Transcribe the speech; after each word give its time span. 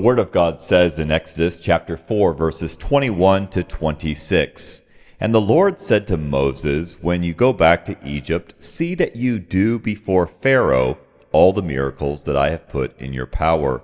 The 0.00 0.06
Word 0.06 0.18
of 0.18 0.32
God 0.32 0.58
says 0.58 0.98
in 0.98 1.10
Exodus 1.10 1.58
chapter 1.58 1.94
4, 1.94 2.32
verses 2.32 2.74
21 2.74 3.48
to 3.48 3.62
26. 3.62 4.80
And 5.20 5.34
the 5.34 5.42
Lord 5.42 5.78
said 5.78 6.06
to 6.06 6.16
Moses, 6.16 7.02
When 7.02 7.22
you 7.22 7.34
go 7.34 7.52
back 7.52 7.84
to 7.84 7.98
Egypt, 8.02 8.54
see 8.60 8.94
that 8.94 9.14
you 9.14 9.38
do 9.38 9.78
before 9.78 10.26
Pharaoh 10.26 10.96
all 11.32 11.52
the 11.52 11.60
miracles 11.60 12.24
that 12.24 12.34
I 12.34 12.48
have 12.48 12.66
put 12.66 12.98
in 12.98 13.12
your 13.12 13.26
power. 13.26 13.82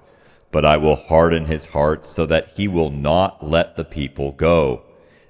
But 0.50 0.64
I 0.64 0.78
will 0.78 0.96
harden 0.96 1.44
his 1.44 1.66
heart 1.66 2.06
so 2.06 2.24
that 2.24 2.48
he 2.56 2.66
will 2.66 2.90
not 2.90 3.46
let 3.46 3.76
the 3.76 3.84
people 3.84 4.32
go. 4.32 4.84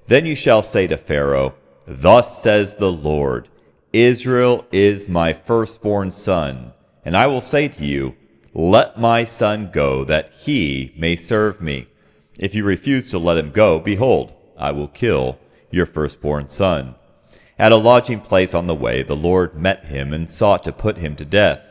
Then 0.07 0.25
you 0.25 0.35
shall 0.35 0.63
say 0.63 0.87
to 0.87 0.95
Pharaoh, 0.95 1.55
Thus 1.85 2.41
says 2.41 2.77
the 2.77 2.93
Lord, 2.93 3.49
Israel 3.91 4.65
is 4.71 5.09
my 5.09 5.33
firstborn 5.33 6.13
son. 6.13 6.71
And 7.03 7.17
I 7.17 7.27
will 7.27 7.41
say 7.41 7.67
to 7.67 7.85
you, 7.85 8.15
Let 8.59 8.99
my 8.99 9.23
son 9.23 9.69
go, 9.71 10.03
that 10.05 10.31
he 10.33 10.91
may 10.97 11.15
serve 11.15 11.61
me. 11.61 11.85
If 12.39 12.55
you 12.55 12.63
refuse 12.63 13.11
to 13.11 13.19
let 13.19 13.37
him 13.37 13.51
go, 13.51 13.79
behold, 13.79 14.33
I 14.57 14.71
will 14.71 14.87
kill 14.87 15.37
your 15.69 15.85
firstborn 15.85 16.49
son. 16.49 16.95
At 17.59 17.71
a 17.71 17.75
lodging 17.75 18.19
place 18.19 18.55
on 18.55 18.65
the 18.65 18.73
way, 18.73 19.03
the 19.03 19.15
Lord 19.15 19.53
met 19.53 19.85
him 19.85 20.11
and 20.11 20.31
sought 20.31 20.63
to 20.63 20.71
put 20.71 20.97
him 20.97 21.15
to 21.17 21.23
death. 21.23 21.61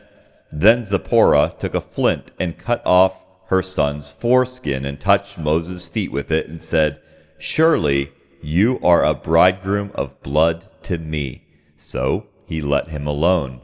Then 0.49 0.81
Zipporah 0.81 1.55
took 1.59 1.75
a 1.75 1.81
flint 1.81 2.31
and 2.39 2.57
cut 2.57 2.81
off 2.85 3.21
her 3.47 3.61
son's 3.61 4.13
foreskin 4.13 4.85
and 4.85 4.97
touched 4.97 5.37
Moses' 5.37 5.89
feet 5.89 6.13
with 6.13 6.31
it 6.31 6.47
and 6.47 6.61
said, 6.61 7.01
Surely 7.37 8.13
you 8.41 8.79
are 8.81 9.03
a 9.03 9.13
bridegroom 9.13 9.91
of 9.93 10.23
blood 10.23 10.69
to 10.83 10.97
me. 10.97 11.47
So 11.75 12.27
he 12.45 12.61
let 12.61 12.87
him 12.87 13.05
alone. 13.05 13.59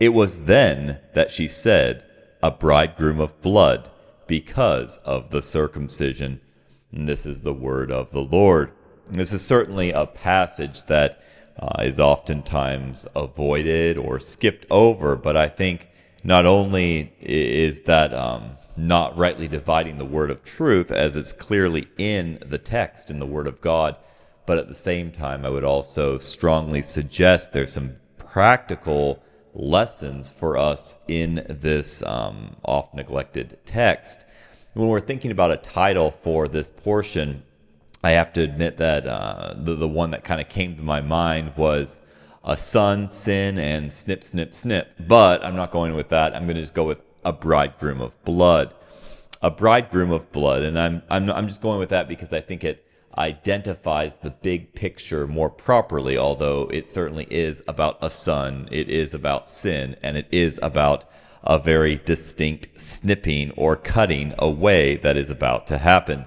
It 0.00 0.08
was 0.08 0.46
then 0.46 0.98
that 1.14 1.30
she 1.30 1.46
said, 1.46 2.04
A 2.44 2.50
bridegroom 2.50 3.20
of 3.20 3.40
blood, 3.40 3.88
because 4.26 4.98
of 4.98 5.30
the 5.30 5.40
circumcision. 5.40 6.42
And 6.92 7.08
this 7.08 7.24
is 7.24 7.40
the 7.40 7.54
word 7.54 7.90
of 7.90 8.10
the 8.10 8.20
Lord. 8.20 8.70
This 9.08 9.32
is 9.32 9.42
certainly 9.42 9.92
a 9.92 10.04
passage 10.04 10.82
that 10.82 11.24
uh, 11.58 11.82
is 11.82 11.98
oftentimes 11.98 13.06
avoided 13.16 13.96
or 13.96 14.20
skipped 14.20 14.66
over, 14.70 15.16
but 15.16 15.38
I 15.38 15.48
think 15.48 15.88
not 16.22 16.44
only 16.44 17.14
is 17.18 17.80
that 17.84 18.12
um, 18.12 18.58
not 18.76 19.16
rightly 19.16 19.48
dividing 19.48 19.96
the 19.96 20.04
word 20.04 20.30
of 20.30 20.44
truth 20.44 20.90
as 20.90 21.16
it's 21.16 21.32
clearly 21.32 21.88
in 21.96 22.42
the 22.44 22.58
text 22.58 23.10
in 23.10 23.20
the 23.20 23.26
word 23.26 23.46
of 23.46 23.62
God, 23.62 23.96
but 24.44 24.58
at 24.58 24.68
the 24.68 24.74
same 24.74 25.10
time, 25.10 25.46
I 25.46 25.48
would 25.48 25.64
also 25.64 26.18
strongly 26.18 26.82
suggest 26.82 27.52
there's 27.52 27.72
some 27.72 27.96
practical 28.18 29.22
lessons 29.54 30.32
for 30.32 30.56
us 30.58 30.96
in 31.08 31.46
this 31.48 32.02
um, 32.02 32.56
oft 32.64 32.94
neglected 32.94 33.58
text. 33.64 34.24
When 34.74 34.88
we're 34.88 35.00
thinking 35.00 35.30
about 35.30 35.52
a 35.52 35.56
title 35.56 36.10
for 36.10 36.48
this 36.48 36.68
portion, 36.70 37.44
I 38.02 38.10
have 38.10 38.32
to 38.34 38.42
admit 38.42 38.76
that 38.78 39.06
uh, 39.06 39.54
the, 39.56 39.76
the 39.76 39.88
one 39.88 40.10
that 40.10 40.24
kind 40.24 40.40
of 40.40 40.48
came 40.48 40.76
to 40.76 40.82
my 40.82 41.00
mind 41.00 41.56
was 41.56 42.00
a 42.42 42.56
son, 42.56 43.08
sin, 43.08 43.58
and 43.58 43.92
snip, 43.92 44.24
snip, 44.24 44.54
snip. 44.54 44.92
But 45.00 45.44
I'm 45.44 45.56
not 45.56 45.70
going 45.70 45.94
with 45.94 46.10
that. 46.10 46.34
I'm 46.34 46.44
going 46.44 46.56
to 46.56 46.62
just 46.62 46.74
go 46.74 46.84
with 46.84 46.98
a 47.24 47.32
bridegroom 47.32 48.00
of 48.00 48.22
blood. 48.24 48.74
A 49.40 49.50
bridegroom 49.50 50.10
of 50.10 50.30
blood. 50.32 50.62
And 50.62 50.78
I'm, 50.78 51.02
I'm, 51.08 51.30
I'm 51.30 51.48
just 51.48 51.60
going 51.60 51.78
with 51.78 51.88
that 51.90 52.08
because 52.08 52.32
I 52.32 52.40
think 52.40 52.64
it 52.64 52.83
identifies 53.16 54.16
the 54.16 54.30
big 54.30 54.74
picture 54.74 55.26
more 55.26 55.50
properly, 55.50 56.18
although 56.18 56.68
it 56.72 56.88
certainly 56.88 57.26
is 57.30 57.62
about 57.68 57.98
a 58.00 58.10
son, 58.10 58.68
it 58.70 58.88
is 58.88 59.14
about 59.14 59.48
sin, 59.48 59.96
and 60.02 60.16
it 60.16 60.26
is 60.30 60.58
about 60.62 61.04
a 61.42 61.58
very 61.58 61.96
distinct 61.96 62.80
snipping 62.80 63.50
or 63.52 63.76
cutting 63.76 64.34
away 64.38 64.96
that 64.96 65.16
is 65.16 65.30
about 65.30 65.66
to 65.66 65.78
happen 65.78 66.26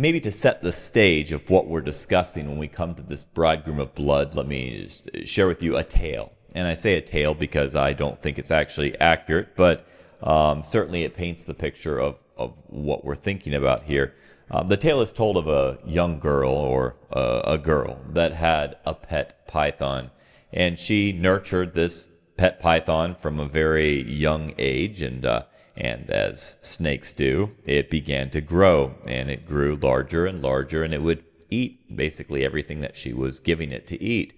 maybe 0.00 0.20
to 0.20 0.32
set 0.32 0.62
the 0.62 0.72
stage 0.72 1.30
of 1.30 1.48
what 1.50 1.66
we're 1.66 1.80
discussing 1.80 2.48
when 2.48 2.58
we 2.58 2.66
come 2.66 2.94
to 2.94 3.02
this 3.02 3.22
bridegroom 3.22 3.78
of 3.78 3.94
blood, 3.94 4.34
let 4.34 4.46
me 4.46 4.88
share 5.24 5.46
with 5.46 5.62
you 5.62 5.76
a 5.76 5.84
tale. 5.84 6.32
And 6.54 6.66
I 6.66 6.74
say 6.74 6.94
a 6.94 7.00
tale 7.00 7.34
because 7.34 7.76
I 7.76 7.92
don't 7.92 8.20
think 8.22 8.38
it's 8.38 8.50
actually 8.50 8.98
accurate, 8.98 9.54
but 9.56 9.86
um, 10.22 10.62
certainly 10.64 11.02
it 11.04 11.14
paints 11.14 11.44
the 11.44 11.54
picture 11.54 11.98
of, 11.98 12.16
of 12.36 12.54
what 12.68 13.04
we're 13.04 13.14
thinking 13.14 13.54
about 13.54 13.84
here. 13.84 14.14
Um, 14.50 14.66
the 14.66 14.76
tale 14.76 15.00
is 15.00 15.12
told 15.12 15.36
of 15.36 15.48
a 15.48 15.78
young 15.84 16.18
girl 16.18 16.52
or 16.52 16.96
uh, 17.12 17.42
a 17.44 17.58
girl 17.58 17.98
that 18.10 18.32
had 18.32 18.76
a 18.84 18.94
pet 18.94 19.46
python, 19.46 20.10
and 20.52 20.78
she 20.78 21.12
nurtured 21.12 21.74
this 21.74 22.08
pet 22.36 22.58
python 22.58 23.14
from 23.14 23.38
a 23.38 23.46
very 23.46 24.02
young 24.02 24.52
age, 24.58 25.02
and 25.02 25.24
uh, 25.24 25.44
and 25.76 26.10
as 26.10 26.58
snakes 26.60 27.12
do, 27.12 27.52
it 27.64 27.90
began 27.90 28.30
to 28.30 28.40
grow 28.40 28.94
and 29.06 29.30
it 29.30 29.46
grew 29.46 29.76
larger 29.76 30.26
and 30.26 30.42
larger 30.42 30.84
and 30.84 30.92
it 30.92 31.02
would 31.02 31.24
eat 31.48 31.96
basically 31.96 32.44
everything 32.44 32.80
that 32.80 32.94
she 32.94 33.12
was 33.12 33.38
giving 33.38 33.72
it 33.72 33.86
to 33.86 34.00
eat. 34.02 34.34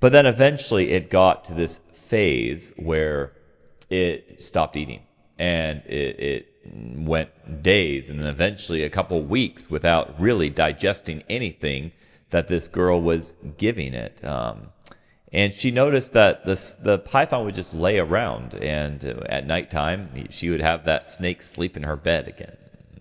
But 0.00 0.12
then 0.12 0.26
eventually 0.26 0.90
it 0.90 1.10
got 1.10 1.44
to 1.46 1.54
this 1.54 1.78
phase 1.92 2.72
where 2.76 3.32
it 3.88 4.42
stopped 4.42 4.76
eating 4.76 5.02
and 5.38 5.82
it, 5.86 6.18
it 6.20 6.53
went 6.72 7.62
days 7.62 8.08
and 8.08 8.20
then 8.20 8.26
eventually 8.26 8.82
a 8.82 8.90
couple 8.90 9.22
weeks 9.22 9.70
without 9.70 10.18
really 10.20 10.50
digesting 10.50 11.22
anything 11.28 11.92
that 12.30 12.48
this 12.48 12.68
girl 12.68 13.00
was 13.00 13.36
giving 13.58 13.94
it. 13.94 14.24
Um, 14.24 14.68
and 15.34 15.52
she 15.52 15.72
noticed 15.72 16.12
that 16.12 16.44
the 16.44 16.54
the 16.80 16.98
python 16.98 17.44
would 17.44 17.56
just 17.56 17.74
lay 17.74 17.98
around, 17.98 18.54
and 18.54 19.04
at 19.04 19.46
nighttime 19.46 20.28
she 20.30 20.48
would 20.48 20.60
have 20.60 20.84
that 20.84 21.08
snake 21.08 21.42
sleep 21.42 21.76
in 21.76 21.82
her 21.82 21.96
bed 21.96 22.28
again. 22.28 22.56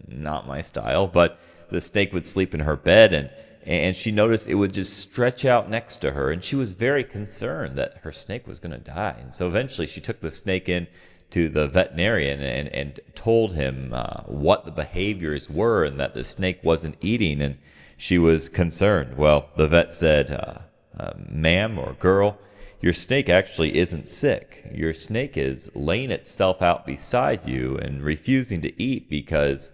Not 0.08 0.48
my 0.48 0.62
style, 0.62 1.06
but 1.06 1.40
the 1.70 1.80
snake 1.80 2.12
would 2.12 2.26
sleep 2.26 2.56
in 2.56 2.62
her 2.62 2.76
bed, 2.76 3.14
and 3.14 3.30
and 3.66 3.96
she 3.96 4.12
noticed 4.12 4.48
it 4.48 4.56
would 4.56 4.74
just 4.74 4.98
stretch 4.98 5.46
out 5.46 5.70
next 5.70 5.98
to 5.98 6.12
her, 6.12 6.32
and 6.32 6.44
she 6.44 6.56
was 6.56 6.74
very 6.74 7.04
concerned 7.04 7.78
that 7.78 8.00
her 8.00 8.12
snake 8.12 8.48
was 8.48 8.60
going 8.60 8.72
to 8.72 8.78
die. 8.80 9.16
And 9.20 9.32
so 9.34 9.48
eventually, 9.48 9.86
she 9.86 10.02
took 10.02 10.20
the 10.20 10.32
snake 10.32 10.68
in 10.68 10.88
to 11.34 11.50
the 11.50 11.68
veterinarian 11.68 12.42
and 12.42 12.68
and 12.70 13.00
told 13.16 13.54
him 13.54 13.92
uh, 13.94 14.24
what 14.24 14.66
the 14.66 14.72
behaviors 14.72 15.50
were, 15.50 15.84
and 15.84 16.00
that 16.00 16.14
the 16.14 16.24
snake 16.24 16.60
wasn't 16.64 16.98
eating, 17.02 17.42
and 17.42 17.58
she 17.98 18.18
was 18.18 18.50
concerned. 18.50 19.18
Well, 19.18 19.50
the 19.58 19.68
vet 19.68 19.94
said. 19.94 20.32
Uh, 20.32 20.62
uh, 20.98 21.14
ma'am 21.30 21.80
or 21.80 21.94
girl, 21.94 22.38
your 22.82 22.94
snake 22.94 23.30
actually 23.30 23.78
isn't 23.78 24.10
sick. 24.10 24.70
Your 24.74 24.94
snake 24.94 25.38
is 25.38 25.72
laying 25.74 26.12
itself 26.12 26.62
out 26.62 26.86
beside 26.86 27.48
you 27.48 27.78
and 27.78 28.04
refusing 28.04 28.62
to 28.62 28.82
eat 28.82 29.10
because 29.10 29.72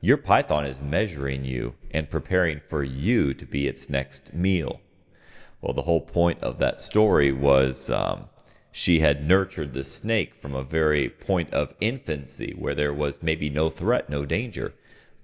your 0.00 0.16
python 0.16 0.64
is 0.64 0.80
measuring 0.80 1.44
you 1.44 1.74
and 1.90 2.10
preparing 2.10 2.60
for 2.68 2.82
you 2.82 3.34
to 3.34 3.44
be 3.44 3.66
its 3.66 3.90
next 3.90 4.32
meal. 4.32 4.80
Well, 5.60 5.74
the 5.74 5.82
whole 5.82 6.00
point 6.00 6.42
of 6.42 6.58
that 6.58 6.80
story 6.80 7.32
was 7.32 7.90
um, 7.90 8.28
she 8.72 9.00
had 9.00 9.26
nurtured 9.26 9.72
the 9.72 9.84
snake 9.84 10.34
from 10.34 10.54
a 10.54 10.62
very 10.62 11.08
point 11.08 11.52
of 11.52 11.74
infancy 11.80 12.54
where 12.56 12.74
there 12.74 12.94
was 12.94 13.22
maybe 13.22 13.50
no 13.50 13.70
threat, 13.70 14.08
no 14.08 14.24
danger. 14.24 14.74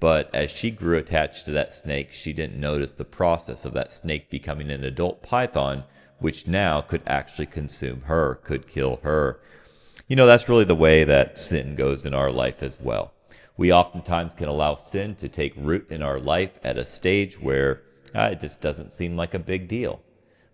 But 0.01 0.35
as 0.35 0.51
she 0.51 0.71
grew 0.71 0.99
attached 0.99 1.47
to 1.47 1.53
that 1.53 1.73
snake, 1.73 2.13
she 2.13 2.33
didn't 2.33 2.61
notice 2.61 2.93
the 2.93 3.05
process 3.05 3.65
of 3.65 3.73
that 3.75 3.93
snake 3.93 4.29
becoming 4.29 4.71
an 4.71 4.85
adult 4.85 5.23
python, 5.23 5.85
which 6.19 6.47
now 6.47 6.81
could 6.81 7.03
actually 7.07 7.47
consume 7.47 8.03
her, 8.03 8.35
could 8.37 8.69
kill 8.69 9.01
her. 9.03 9.41
You 10.09 10.17
know, 10.17 10.27
that's 10.27 10.49
really 10.49 10.65
the 10.65 10.75
way 10.75 11.05
that 11.05 11.39
sin 11.39 11.77
goes 11.77 12.05
in 12.05 12.15
our 12.15 12.31
life 12.31 12.63
as 12.63 12.79
well. 12.81 13.13
We 13.57 13.73
oftentimes 13.73 14.35
can 14.35 14.49
allow 14.49 14.75
sin 14.75 15.15
to 15.17 15.29
take 15.29 15.55
root 15.57 15.91
in 15.91 16.03
our 16.03 16.21
life 16.21 16.59
at 16.63 16.77
a 16.77 16.85
stage 16.85 17.41
where 17.41 17.83
uh, 18.15 18.31
it 18.33 18.41
just 18.41 18.61
doesn't 18.61 18.93
seem 18.93 19.17
like 19.17 19.35
a 19.35 19.39
big 19.39 19.67
deal. 19.67 20.03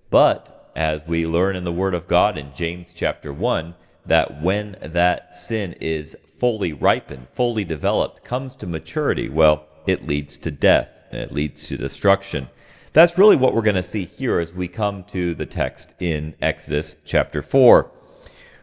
But 0.08 0.61
as 0.74 1.06
we 1.06 1.26
learn 1.26 1.56
in 1.56 1.64
the 1.64 1.72
Word 1.72 1.94
of 1.94 2.08
God 2.08 2.38
in 2.38 2.52
James 2.54 2.92
chapter 2.94 3.32
1, 3.32 3.74
that 4.06 4.42
when 4.42 4.76
that 4.80 5.36
sin 5.36 5.74
is 5.80 6.16
fully 6.38 6.72
ripened, 6.72 7.26
fully 7.32 7.64
developed, 7.64 8.24
comes 8.24 8.56
to 8.56 8.66
maturity, 8.66 9.28
well, 9.28 9.66
it 9.86 10.06
leads 10.06 10.38
to 10.38 10.50
death, 10.50 10.88
it 11.10 11.32
leads 11.32 11.66
to 11.66 11.76
destruction. 11.76 12.48
That's 12.92 13.16
really 13.16 13.36
what 13.36 13.54
we're 13.54 13.62
going 13.62 13.76
to 13.76 13.82
see 13.82 14.04
here 14.04 14.38
as 14.38 14.52
we 14.52 14.68
come 14.68 15.04
to 15.04 15.34
the 15.34 15.46
text 15.46 15.94
in 15.98 16.34
Exodus 16.42 16.96
chapter 17.04 17.42
4. 17.42 17.90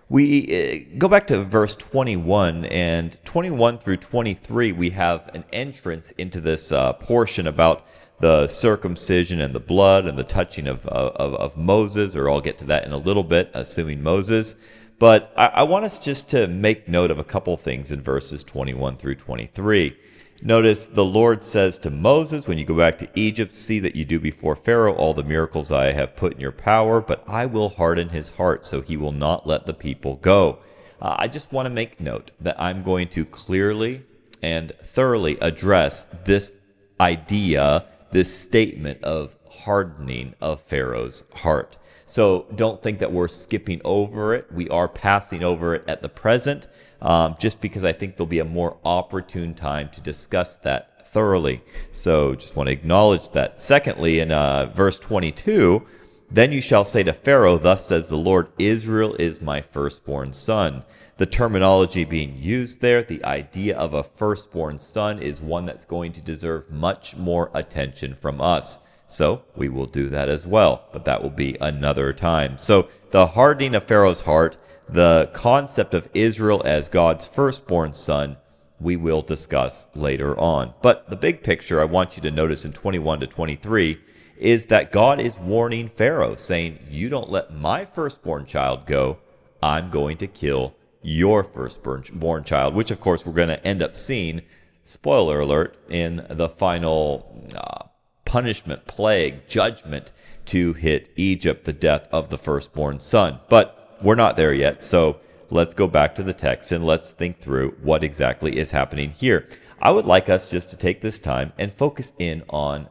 We 0.09 0.87
uh, 0.91 0.97
go 0.97 1.07
back 1.07 1.27
to 1.27 1.43
verse 1.43 1.75
21, 1.75 2.65
and 2.65 3.17
21 3.25 3.77
through 3.77 3.97
23, 3.97 4.71
we 4.71 4.89
have 4.89 5.29
an 5.33 5.45
entrance 5.53 6.11
into 6.11 6.41
this 6.41 6.71
uh, 6.71 6.93
portion 6.93 7.47
about 7.47 7.85
the 8.19 8.47
circumcision 8.47 9.41
and 9.41 9.53
the 9.53 9.59
blood 9.59 10.05
and 10.05 10.17
the 10.17 10.23
touching 10.23 10.67
of, 10.67 10.85
of, 10.87 11.35
of 11.35 11.57
Moses, 11.57 12.15
or 12.15 12.29
I'll 12.29 12.41
get 12.41 12.57
to 12.59 12.65
that 12.65 12.85
in 12.85 12.91
a 12.91 12.97
little 12.97 13.23
bit, 13.23 13.49
assuming 13.53 14.03
Moses. 14.03 14.55
But 14.99 15.33
I, 15.37 15.45
I 15.47 15.63
want 15.63 15.85
us 15.85 15.99
just 15.99 16.29
to 16.31 16.47
make 16.47 16.87
note 16.87 17.11
of 17.11 17.19
a 17.19 17.23
couple 17.23 17.55
things 17.55 17.91
in 17.91 18.01
verses 18.01 18.43
21 18.43 18.97
through 18.97 19.15
23. 19.15 19.95
Notice 20.41 20.87
the 20.87 21.03
Lord 21.03 21.43
says 21.43 21.77
to 21.79 21.89
Moses, 21.89 22.47
When 22.47 22.57
you 22.57 22.65
go 22.65 22.77
back 22.77 22.97
to 22.99 23.09
Egypt, 23.13 23.55
see 23.55 23.79
that 23.79 23.95
you 23.95 24.05
do 24.05 24.19
before 24.19 24.55
Pharaoh 24.55 24.95
all 24.95 25.13
the 25.13 25.23
miracles 25.23 25.69
I 25.69 25.91
have 25.91 26.15
put 26.15 26.33
in 26.33 26.39
your 26.39 26.53
power, 26.53 27.01
but 27.01 27.23
I 27.27 27.45
will 27.45 27.69
harden 27.69 28.09
his 28.09 28.29
heart 28.29 28.65
so 28.65 28.79
he 28.81 28.95
will 28.95 29.11
not 29.11 29.47
let 29.47 29.65
the 29.65 29.73
people 29.73 30.15
go. 30.17 30.59
Uh, 31.01 31.15
I 31.17 31.27
just 31.27 31.51
want 31.51 31.65
to 31.65 31.69
make 31.69 31.99
note 31.99 32.31
that 32.39 32.59
I'm 32.59 32.83
going 32.83 33.09
to 33.09 33.25
clearly 33.25 34.03
and 34.41 34.71
thoroughly 34.83 35.37
address 35.41 36.05
this 36.25 36.53
idea, 36.99 37.85
this 38.11 38.35
statement 38.35 39.03
of 39.03 39.35
hardening 39.49 40.33
of 40.41 40.61
Pharaoh's 40.61 41.23
heart. 41.35 41.77
So 42.05 42.47
don't 42.55 42.81
think 42.81 42.99
that 42.99 43.11
we're 43.11 43.27
skipping 43.27 43.81
over 43.85 44.33
it. 44.33 44.51
We 44.51 44.67
are 44.69 44.87
passing 44.87 45.43
over 45.43 45.75
it 45.75 45.83
at 45.87 46.01
the 46.01 46.09
present, 46.09 46.67
um, 47.01 47.35
just 47.39 47.61
because 47.61 47.85
I 47.85 47.93
think 47.93 48.17
there'll 48.17 48.27
be 48.27 48.39
a 48.39 48.45
more 48.45 48.77
opportune 48.83 49.53
time 49.53 49.89
to 49.89 50.01
discuss 50.01 50.57
that 50.57 51.07
thoroughly. 51.11 51.61
So 51.91 52.35
just 52.35 52.55
want 52.55 52.67
to 52.67 52.73
acknowledge 52.73 53.29
that. 53.31 53.59
Secondly, 53.59 54.19
in 54.19 54.31
uh, 54.31 54.71
verse 54.73 54.97
22, 54.97 55.85
then 56.31 56.51
you 56.51 56.61
shall 56.61 56.85
say 56.85 57.03
to 57.03 57.13
Pharaoh, 57.13 57.57
Thus 57.57 57.87
says 57.87 58.07
the 58.07 58.17
Lord, 58.17 58.47
Israel 58.57 59.15
is 59.15 59.41
my 59.41 59.61
firstborn 59.61 60.33
son. 60.33 60.83
The 61.19 61.25
terminology 61.25 62.05
being 62.05 62.37
used 62.37 62.79
there, 62.79 63.03
the 63.03 63.21
idea 63.25 63.77
of 63.77 63.93
a 63.93 64.05
firstborn 64.05 64.79
son, 64.79 65.19
is 65.19 65.41
one 65.41 65.65
that's 65.65 65.83
going 65.83 66.13
to 66.13 66.21
deserve 66.21 66.71
much 66.71 67.17
more 67.17 67.51
attention 67.53 68.15
from 68.15 68.39
us. 68.39 68.79
So 69.05 69.43
we 69.53 69.67
will 69.67 69.85
do 69.85 70.07
that 70.11 70.29
as 70.29 70.47
well, 70.47 70.85
but 70.93 71.03
that 71.03 71.21
will 71.21 71.29
be 71.29 71.57
another 71.59 72.13
time. 72.13 72.57
So 72.57 72.87
the 73.11 73.27
hardening 73.27 73.75
of 73.75 73.83
Pharaoh's 73.83 74.21
heart, 74.21 74.55
the 74.87 75.29
concept 75.33 75.93
of 75.93 76.07
Israel 76.13 76.61
as 76.63 76.87
God's 76.87 77.27
firstborn 77.27 77.93
son, 77.93 78.37
we 78.79 78.95
will 78.95 79.21
discuss 79.21 79.87
later 79.93 80.39
on. 80.39 80.73
But 80.81 81.09
the 81.09 81.17
big 81.17 81.43
picture 81.43 81.81
I 81.81 81.83
want 81.83 82.15
you 82.15 82.23
to 82.23 82.31
notice 82.31 82.63
in 82.63 82.71
21 82.71 83.19
to 83.19 83.27
23 83.27 83.99
is 84.37 84.67
that 84.67 84.93
God 84.93 85.19
is 85.19 85.37
warning 85.37 85.89
Pharaoh, 85.89 86.37
saying, 86.37 86.79
You 86.89 87.09
don't 87.09 87.29
let 87.29 87.53
my 87.53 87.83
firstborn 87.83 88.45
child 88.45 88.85
go, 88.85 89.17
I'm 89.61 89.89
going 89.89 90.15
to 90.19 90.27
kill 90.27 90.75
your 91.01 91.43
firstborn 91.43 92.43
child, 92.43 92.73
which 92.73 92.91
of 92.91 92.99
course 92.99 93.25
we're 93.25 93.33
going 93.33 93.49
to 93.49 93.65
end 93.65 93.81
up 93.81 93.95
seeing, 93.95 94.41
spoiler 94.83 95.39
alert, 95.39 95.77
in 95.89 96.25
the 96.29 96.49
final 96.49 97.47
uh, 97.55 97.85
punishment, 98.25 98.85
plague, 98.85 99.47
judgment 99.47 100.11
to 100.45 100.73
hit 100.73 101.11
Egypt, 101.15 101.65
the 101.65 101.73
death 101.73 102.07
of 102.11 102.29
the 102.29 102.37
firstborn 102.37 102.99
son. 102.99 103.39
But 103.49 103.97
we're 104.01 104.15
not 104.15 104.37
there 104.37 104.53
yet, 104.53 104.83
so 104.83 105.19
let's 105.49 105.73
go 105.73 105.87
back 105.87 106.15
to 106.15 106.23
the 106.23 106.33
text 106.33 106.71
and 106.71 106.85
let's 106.85 107.11
think 107.11 107.39
through 107.39 107.75
what 107.81 108.03
exactly 108.03 108.57
is 108.57 108.71
happening 108.71 109.11
here. 109.11 109.47
I 109.81 109.91
would 109.91 110.05
like 110.05 110.29
us 110.29 110.49
just 110.49 110.69
to 110.71 110.77
take 110.77 111.01
this 111.01 111.19
time 111.19 111.53
and 111.57 111.71
focus 111.71 112.13
in 112.19 112.43
on 112.49 112.89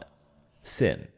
sin. 0.63 1.09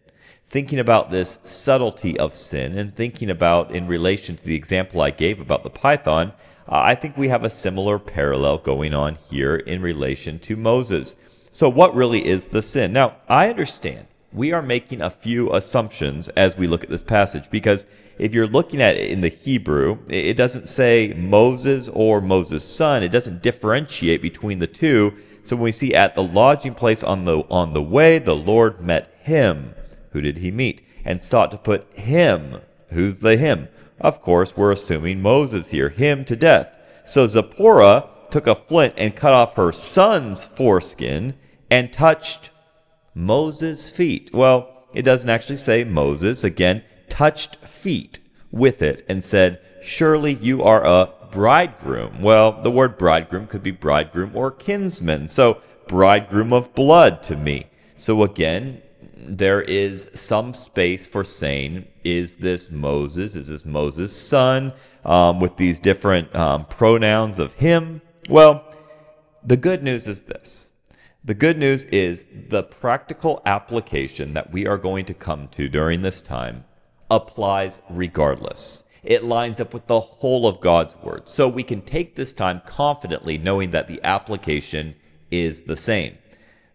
Thinking 0.49 0.81
about 0.81 1.11
this 1.11 1.39
subtlety 1.45 2.19
of 2.19 2.35
sin 2.35 2.77
and 2.77 2.95
thinking 2.95 3.31
about 3.31 3.71
in 3.71 3.87
relation 3.87 4.37
to 4.37 4.45
the 4.45 4.57
example 4.57 5.01
I 5.01 5.11
gave 5.11 5.41
about 5.41 5.63
the 5.63 5.71
python, 5.71 6.33
uh, 6.71 6.81
I 6.83 6.95
think 6.95 7.17
we 7.17 7.29
have 7.29 7.45
a 7.45 7.51
similar 7.51 7.99
parallel 7.99 8.59
going 8.59 8.95
on 8.95 9.19
here 9.29 9.57
in 9.57 9.83
relation 9.83 10.39
to 10.41 10.57
Moses. 10.57 11.17
So, 11.51 11.69
what 11.69 11.95
really 11.95 12.25
is 12.25 12.49
the 12.49 12.63
sin? 12.63 12.93
Now, 12.93 13.17
I 13.29 13.49
understand 13.49 14.07
we 14.33 14.53
are 14.53 14.63
making 14.63 15.01
a 15.01 15.11
few 15.11 15.53
assumptions 15.53 16.29
as 16.31 16.57
we 16.57 16.69
look 16.69 16.85
at 16.85 16.91
this 16.91 17.03
passage 17.03 17.51
because 17.51 17.85
if 18.19 18.33
you're 18.33 18.47
looking 18.47 18.81
at 18.81 18.97
it 18.97 19.11
in 19.11 19.21
the 19.21 19.29
Hebrew, 19.29 19.99
it 20.09 20.35
doesn't 20.35 20.69
say 20.69 21.13
Moses 21.17 21.89
or 21.89 22.21
Moses' 22.21 22.65
son. 22.65 23.03
It 23.03 23.11
doesn't 23.11 23.43
differentiate 23.43 24.23
between 24.23 24.61
the 24.61 24.69
two. 24.69 25.15
So 25.43 25.57
when 25.57 25.65
we 25.65 25.73
see 25.73 25.95
at 25.95 26.15
the 26.15 26.23
lodging 26.23 26.75
place 26.75 27.03
on 27.03 27.25
the 27.25 27.39
on 27.51 27.73
the 27.73 27.83
way, 27.83 28.21
the 28.21 28.37
Lord 28.37 28.81
met 28.81 29.13
him. 29.23 29.75
Who 30.13 30.21
did 30.21 30.39
he 30.39 30.53
meet? 30.53 30.87
And 31.05 31.21
sought 31.21 31.51
to 31.51 31.59
put 31.59 31.93
him. 31.95 32.61
Who's 32.91 33.21
the 33.21 33.37
him? 33.37 33.69
Of 34.01 34.23
course, 34.23 34.57
we're 34.57 34.73
assuming 34.73 35.21
Moses 35.21 35.69
here, 35.69 35.91
him 35.91 36.25
to 36.27 36.37
death. 36.37 36.73
So 37.05 37.27
Zipporah 37.27 38.09
took 38.31 38.47
a 38.47 38.55
flint 38.55 38.95
and 38.97 39.17
cut 39.17 39.33
off 39.33 39.57
her 39.57 39.73
son's 39.73 40.45
foreskin 40.45 41.35
and 41.71 41.93
touched 41.93 42.51
Moses' 43.15 43.91
feet. 43.91 44.31
Well, 44.33 44.87
it 44.95 45.03
doesn't 45.03 45.31
actually 45.31 45.57
say 45.57 45.85
Moses. 45.85 46.45
Again, 46.45 46.83
touched 47.09 47.57
feet 47.57 48.21
with 48.51 48.83
it 48.83 49.05
and 49.09 49.23
said, 49.23 49.61
Surely 49.83 50.35
you 50.35 50.63
are 50.63 50.85
a 50.85 51.11
bridegroom. 51.31 52.23
Well, 52.23 52.63
the 52.63 52.71
word 52.71 52.99
bridegroom 52.99 53.47
could 53.47 53.63
be 53.63 53.71
bridegroom 53.71 54.35
or 54.35 54.51
kinsman. 54.51 55.29
So, 55.29 55.61
bridegroom 55.87 56.53
of 56.53 56.75
blood 56.75 57.23
to 57.25 57.37
me. 57.37 57.67
So, 57.95 58.23
again, 58.23 58.83
there 59.27 59.63
is 59.63 60.11
some 60.15 60.55
space 60.55 61.07
for 61.07 61.25
saying, 61.25 61.87
is 62.05 62.35
this 62.35 62.71
Moses? 62.71 63.37
Is 63.37 63.49
this 63.49 63.65
Moses' 63.65 64.17
son? 64.17 64.73
Um, 65.05 65.41
with 65.41 65.57
these 65.57 65.79
different 65.79 66.35
um, 66.35 66.67
pronouns 66.67 67.39
of 67.39 67.55
him. 67.55 68.03
Well, 68.29 68.65
the 69.43 69.57
good 69.57 69.83
news 69.83 70.07
is 70.07 70.23
this 70.23 70.71
the 71.23 71.35
good 71.35 71.59
news 71.59 71.85
is 71.87 72.27
the 72.49 72.63
practical 72.63 73.43
application 73.45 74.33
that 74.35 74.53
we 74.53 74.67
are 74.67 74.79
going 74.79 75.05
to 75.05 75.15
come 75.15 75.49
to 75.49 75.69
during 75.69 76.01
this 76.01 76.23
time 76.23 76.65
applies 77.11 77.83
regardless. 77.91 78.85
It 79.03 79.25
lines 79.25 79.61
up 79.61 79.75
with 79.75 79.87
the 79.87 80.01
whole 80.01 80.47
of 80.47 80.61
God's 80.61 80.97
word. 80.97 81.29
So 81.29 81.49
we 81.49 81.63
can 81.63 81.83
take 81.83 82.17
this 82.17 82.33
time 82.33 82.61
confidently 82.65 83.37
knowing 83.37 83.71
that 83.73 83.89
the 83.89 84.01
application 84.03 84.95
is 85.31 85.63
the 85.63 85.77
same. 85.77 86.17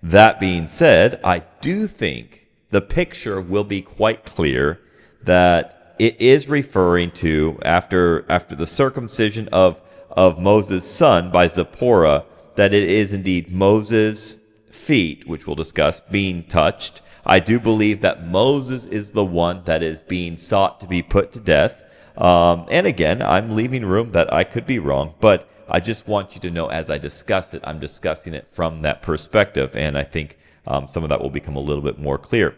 That 0.06 0.40
being 0.40 0.68
said, 0.68 1.20
I 1.24 1.42
do 1.62 1.88
think 1.88 2.48
the 2.70 2.80
picture 2.80 3.42
will 3.42 3.64
be 3.64 3.82
quite 3.82 4.24
clear 4.24 4.80
that 5.24 5.96
it 5.98 6.22
is 6.22 6.48
referring 6.48 7.10
to 7.26 7.58
after 7.64 8.24
after 8.30 8.56
the 8.56 8.68
circumcision 8.68 9.50
of 9.52 9.82
of 10.12 10.38
Moses' 10.38 10.86
son 10.86 11.32
by 11.32 11.48
Zipporah 11.48 12.26
that 12.54 12.72
it 12.72 12.88
is 12.88 13.14
indeed 13.14 13.52
Moses' 13.52 14.38
feet, 14.70 15.28
which 15.28 15.48
we'll 15.48 15.56
discuss, 15.56 16.02
being 16.12 16.44
touched. 16.44 17.02
I 17.26 17.40
do 17.40 17.60
believe 17.60 18.02
that 18.02 18.28
Moses 18.28 18.86
is 18.86 19.14
the 19.14 19.26
one 19.26 19.64
that 19.66 19.82
is 19.82 20.02
being 20.02 20.38
sought 20.38 20.80
to 20.82 20.86
be 20.86 21.02
put 21.02 21.32
to 21.32 21.40
death. 21.40 21.82
Um, 22.16 22.68
and 22.70 22.86
again, 22.86 23.24
I'm 23.24 23.56
leaving 23.56 23.84
room 23.84 24.12
that 24.12 24.32
I 24.32 24.44
could 24.44 24.68
be 24.68 24.78
wrong, 24.78 25.16
but 25.20 25.50
I 25.68 25.80
just 25.80 26.08
want 26.08 26.36
you 26.36 26.42
to 26.42 26.52
know 26.52 26.68
as 26.68 26.90
I 26.90 26.98
discuss 26.98 27.54
it, 27.54 27.62
I'm 27.64 27.80
discussing 27.80 28.34
it 28.34 28.48
from 28.52 28.82
that 28.82 29.02
perspective. 29.02 29.76
And 29.76 29.98
I 29.98 30.04
think 30.04 30.38
um, 30.68 30.88
some 30.88 31.04
of 31.04 31.10
that 31.10 31.22
will 31.22 31.30
become 31.30 31.56
a 31.56 31.62
little 31.62 31.84
bit 31.84 32.00
more 32.00 32.18
clear. 32.18 32.56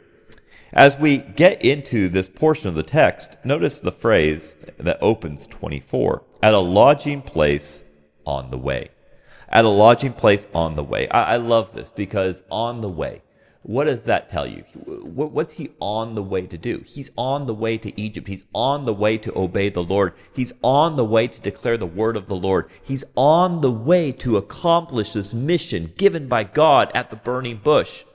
As 0.74 0.98
we 0.98 1.18
get 1.18 1.64
into 1.64 2.10
this 2.10 2.28
portion 2.28 2.68
of 2.68 2.76
the 2.76 2.84
text, 2.84 3.38
notice 3.44 3.80
the 3.80 3.92
phrase 3.92 4.56
that 4.78 4.98
opens 5.02 5.48
24 5.48 6.24
at 6.44 6.54
a 6.54 6.60
lodging 6.60 7.22
place 7.22 7.84
on 8.26 8.52
the 8.52 8.58
way 8.58 8.90
at 9.50 9.66
a 9.66 9.70
lodging 9.70 10.14
place 10.14 10.48
on 10.54 10.76
the 10.76 10.84
way. 10.84 11.08
I, 11.10 11.34
I 11.34 11.36
love 11.38 11.74
this 11.74 11.90
because 11.90 12.44
on 12.52 12.82
the 12.82 12.90
way, 12.90 13.22
what 13.68 13.84
does 13.84 14.04
that 14.04 14.30
tell 14.30 14.48
you? 14.48 14.64
What's 14.86 15.56
he 15.56 15.72
on 15.82 16.16
the 16.16 16.24
way 16.24 16.48
to 16.48 16.58
do? 16.58 16.84
He's 16.86 17.12
on 17.18 17.48
the 17.48 17.54
way 17.54 17.78
to 17.78 18.00
Egypt. 18.00 18.30
He's 18.30 18.46
on 18.56 18.86
the 18.86 18.94
way 18.94 19.18
to 19.18 19.38
obey 19.38 19.68
the 19.68 19.84
Lord. 19.84 20.14
He's 20.34 20.54
on 20.64 20.96
the 20.96 21.04
way 21.04 21.28
to 21.28 21.42
declare 21.42 21.76
the 21.76 21.86
word 21.86 22.16
of 22.16 22.28
the 22.28 22.36
Lord. 22.36 22.70
He's 22.82 23.04
on 23.18 23.60
the 23.60 23.72
way 23.72 24.14
to 24.14 24.38
accomplish 24.38 25.12
this 25.12 25.34
mission 25.34 25.92
given 25.98 26.30
by 26.30 26.46
God 26.46 26.90
at 26.94 27.10
the 27.10 27.18
burning 27.18 27.58
bush. 27.62 28.06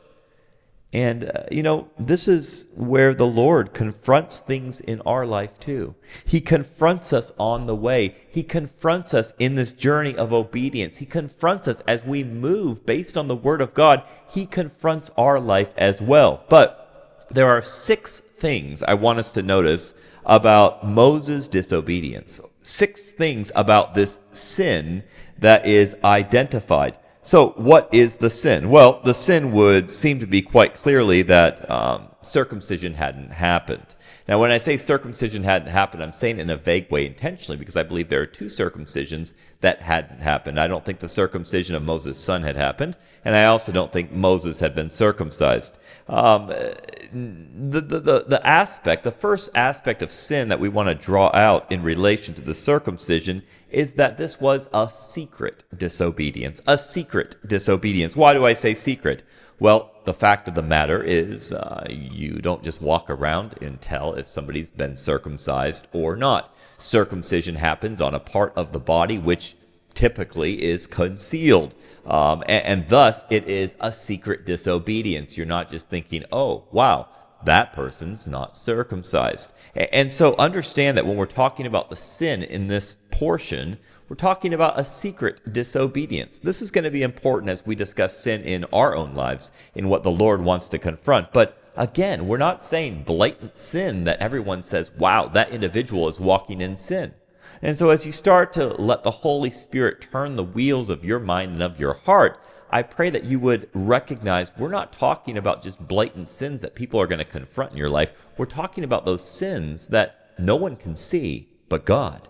And, 0.93 1.25
uh, 1.25 1.45
you 1.51 1.63
know, 1.63 1.89
this 1.99 2.29
is 2.29 2.69
where 2.77 3.15
the 3.15 3.27
Lord 3.27 3.73
confronts 3.73 4.41
things 4.41 4.79
in 4.79 5.01
our 5.03 5.25
life 5.25 5.59
too. 5.59 5.95
He 6.25 6.41
confronts 6.41 7.15
us 7.15 7.33
on 7.39 7.67
the 7.67 7.75
way. 7.75 8.17
He 8.31 8.43
confronts 8.43 9.15
us 9.15 9.33
in 9.39 9.55
this 9.55 9.73
journey 9.73 10.15
of 10.15 10.35
obedience. 10.35 10.99
He 10.99 11.07
confronts 11.07 11.67
us 11.67 11.81
as 11.89 12.05
we 12.05 12.25
move 12.25 12.85
based 12.85 13.17
on 13.17 13.29
the 13.29 13.37
Word 13.37 13.63
of 13.63 13.73
God. 13.73 14.03
He 14.29 14.45
confronts 14.45 15.11
our 15.17 15.41
life 15.41 15.73
as 15.79 16.03
well. 16.03 16.45
But 16.51 17.27
there 17.31 17.49
are 17.49 17.63
six 17.63 18.21
things 18.21 18.83
I 18.83 18.93
want 18.93 19.19
us 19.19 19.33
to 19.33 19.43
notice 19.43 19.95
about 20.27 20.87
Moses' 20.87 21.49
disobedience. 21.49 22.39
Six 22.63 23.13
things 23.13 23.51
about 23.55 23.95
this 23.95 24.21
sin 24.33 25.05
that 25.39 25.67
is 25.67 25.97
identified. 26.05 26.99
So, 27.25 27.51
what 27.51 27.89
is 27.93 28.17
the 28.17 28.31
sin? 28.31 28.69
Well, 28.69 29.01
the 29.05 29.15
sin 29.15 29.53
would 29.53 29.93
seem 29.93 30.19
to 30.19 30.27
be 30.27 30.43
quite 30.43 30.75
clearly 30.75 31.23
that 31.23 31.71
um, 31.71 32.09
circumcision 32.21 32.95
hadn't 32.95 33.31
happened. 33.31 33.95
Now, 34.29 34.39
when 34.39 34.53
I 34.53 34.59
say 34.59 34.77
circumcision 34.77 35.43
hadn't 35.43 35.69
happened, 35.69 36.03
I'm 36.03 36.13
saying 36.13 36.39
in 36.39 36.51
a 36.51 36.57
vague 36.57 36.91
way 36.91 37.07
intentionally 37.07 37.57
because 37.57 37.77
I 37.77 37.83
believe 37.83 38.09
there 38.09 38.21
are 38.23 38.27
two 38.27 38.47
circumcisions 38.47 39.33
that 39.61 39.83
hadn't 39.83 40.21
happened. 40.21 40.61
I 40.61 40.69
don't 40.69 40.85
think 40.85 41.01
the 41.01 41.09
circumcision 41.09 41.75
of 41.75 41.83
Moses' 41.83 42.19
son 42.19 42.43
had 42.43 42.57
happened, 42.57 42.97
and 43.25 43.35
I 43.35 43.47
also 43.47 43.73
don't 43.73 43.93
think 43.93 44.13
Moses 44.13 44.61
had 44.61 44.75
been 44.75 44.91
circumcised. 44.91 45.77
Um, 46.09 46.49
the, 46.49 47.81
the, 47.81 48.01
the, 48.01 48.25
the 48.29 48.47
aspect, 48.47 49.05
the 49.05 49.13
first 49.13 49.51
aspect 49.55 50.03
of 50.03 50.11
sin 50.11 50.49
that 50.49 50.61
we 50.61 50.69
want 50.69 50.89
to 50.89 50.95
draw 50.95 51.31
out 51.35 51.71
in 51.71 51.83
relation 51.83 52.35
to 52.35 52.41
the 52.41 52.55
circumcision 52.55 53.43
is 53.71 53.95
that 53.95 54.19
this 54.19 54.41
was 54.41 54.69
a 54.73 54.91
secret 54.91 55.65
disobedience. 55.77 56.61
A 56.67 56.79
secret 56.79 57.37
disobedience. 57.47 58.15
Why 58.15 58.35
do 58.35 58.45
I 58.45 58.55
say 58.55 58.75
secret? 58.75 59.23
Well, 59.59 59.92
the 60.05 60.15
fact 60.15 60.49
of 60.49 60.55
the 60.55 60.63
matter 60.63 61.03
is, 61.03 61.53
uh, 61.53 61.87
you 61.89 62.35
don't 62.39 62.63
just 62.63 62.81
walk 62.81 63.09
around 63.09 63.55
and 63.61 63.81
tell 63.81 64.15
if 64.15 64.29
somebody's 64.29 64.71
been 64.71 64.97
circumcised 64.97 65.87
or 65.93 66.17
not. 66.17 66.55
Circumcision 66.79 67.57
happens 67.57 68.01
on 68.01 68.15
a 68.15 68.21
part 68.21 68.53
of 68.57 68.73
the 68.73 68.81
body 68.81 69.19
which 69.19 69.57
typically 69.95 70.63
is 70.63 70.87
concealed. 70.87 71.75
Um, 72.07 72.43
and, 72.47 72.65
and 72.65 72.89
thus, 72.89 73.25
it 73.31 73.47
is 73.49 73.77
a 73.81 73.93
secret 73.93 74.45
disobedience. 74.45 75.37
You're 75.37 75.47
not 75.47 75.71
just 75.71 75.89
thinking, 75.89 76.25
oh, 76.33 76.65
wow, 76.73 77.09
that 77.45 77.73
person's 77.73 78.27
not 78.27 78.57
circumcised. 78.57 79.53
And 79.75 80.13
so 80.13 80.37
understand 80.37 80.97
that 80.97 81.07
when 81.07 81.17
we're 81.17 81.27
talking 81.27 81.67
about 81.67 81.91
the 81.91 81.97
sin 81.97 82.43
in 82.43 82.67
this 82.67 82.97
portion, 83.11 83.79
we're 84.13 84.17
talking 84.17 84.53
about 84.53 84.79
a 84.79 84.85
secret 84.85 85.55
disobedience. 85.55 86.39
This 86.39 86.61
is 86.61 86.71
going 86.71 86.85
to 86.85 86.91
be 86.91 87.03
important 87.03 87.49
as 87.49 87.65
we 87.65 87.75
discuss 87.75 88.15
sin 88.15 88.43
in 88.43 88.65
our 88.65 88.95
own 88.95 89.15
lives, 89.15 89.51
in 89.75 89.89
what 89.89 90.03
the 90.03 90.11
Lord 90.11 90.43
wants 90.43 90.69
to 90.69 90.79
confront. 90.79 91.33
But 91.33 91.57
again, 91.77 92.29
we're 92.29 92.37
not 92.37 92.63
saying 92.63 93.05
blatant 93.05 93.59
sin 93.59 94.05
that 94.05 94.21
everyone 94.21 94.65
says, 94.65 94.91
wow, 94.99 95.29
that 95.29 95.49
individual 95.49 96.09
is 96.09 96.21
walking 96.21 96.61
in 96.61 96.77
sin. 96.77 97.15
And 97.63 97.75
so 97.75 97.89
as 97.89 98.05
you 98.05 98.13
start 98.13 98.53
to 98.53 98.67
let 98.67 99.03
the 99.03 99.11
Holy 99.11 99.51
Spirit 99.51 100.03
turn 100.03 100.37
the 100.37 100.45
wheels 100.45 100.91
of 100.91 101.07
your 101.07 101.19
mind 101.19 101.53
and 101.53 101.63
of 101.63 101.81
your 101.81 101.95
heart, 101.95 102.39
I 102.69 102.83
pray 102.83 103.09
that 103.09 103.25
you 103.25 103.41
would 103.41 103.71
recognize 103.73 104.53
we're 104.59 104.69
not 104.69 104.93
talking 104.93 105.39
about 105.39 105.63
just 105.63 105.89
blatant 105.89 106.29
sins 106.29 106.61
that 106.61 106.75
people 106.75 107.01
are 107.01 107.07
going 107.07 107.19
to 107.19 107.25
confront 107.25 107.71
in 107.71 107.79
your 107.79 107.89
life. 107.89 108.13
We're 108.37 108.45
talking 108.45 108.85
about 108.85 109.07
those 109.07 109.27
sins 109.27 109.89
that 109.89 110.35
no 110.39 110.57
one 110.57 110.77
can 110.77 110.97
see 110.97 111.49
but 111.71 111.87
God. 111.87 112.29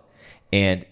And 0.53 0.87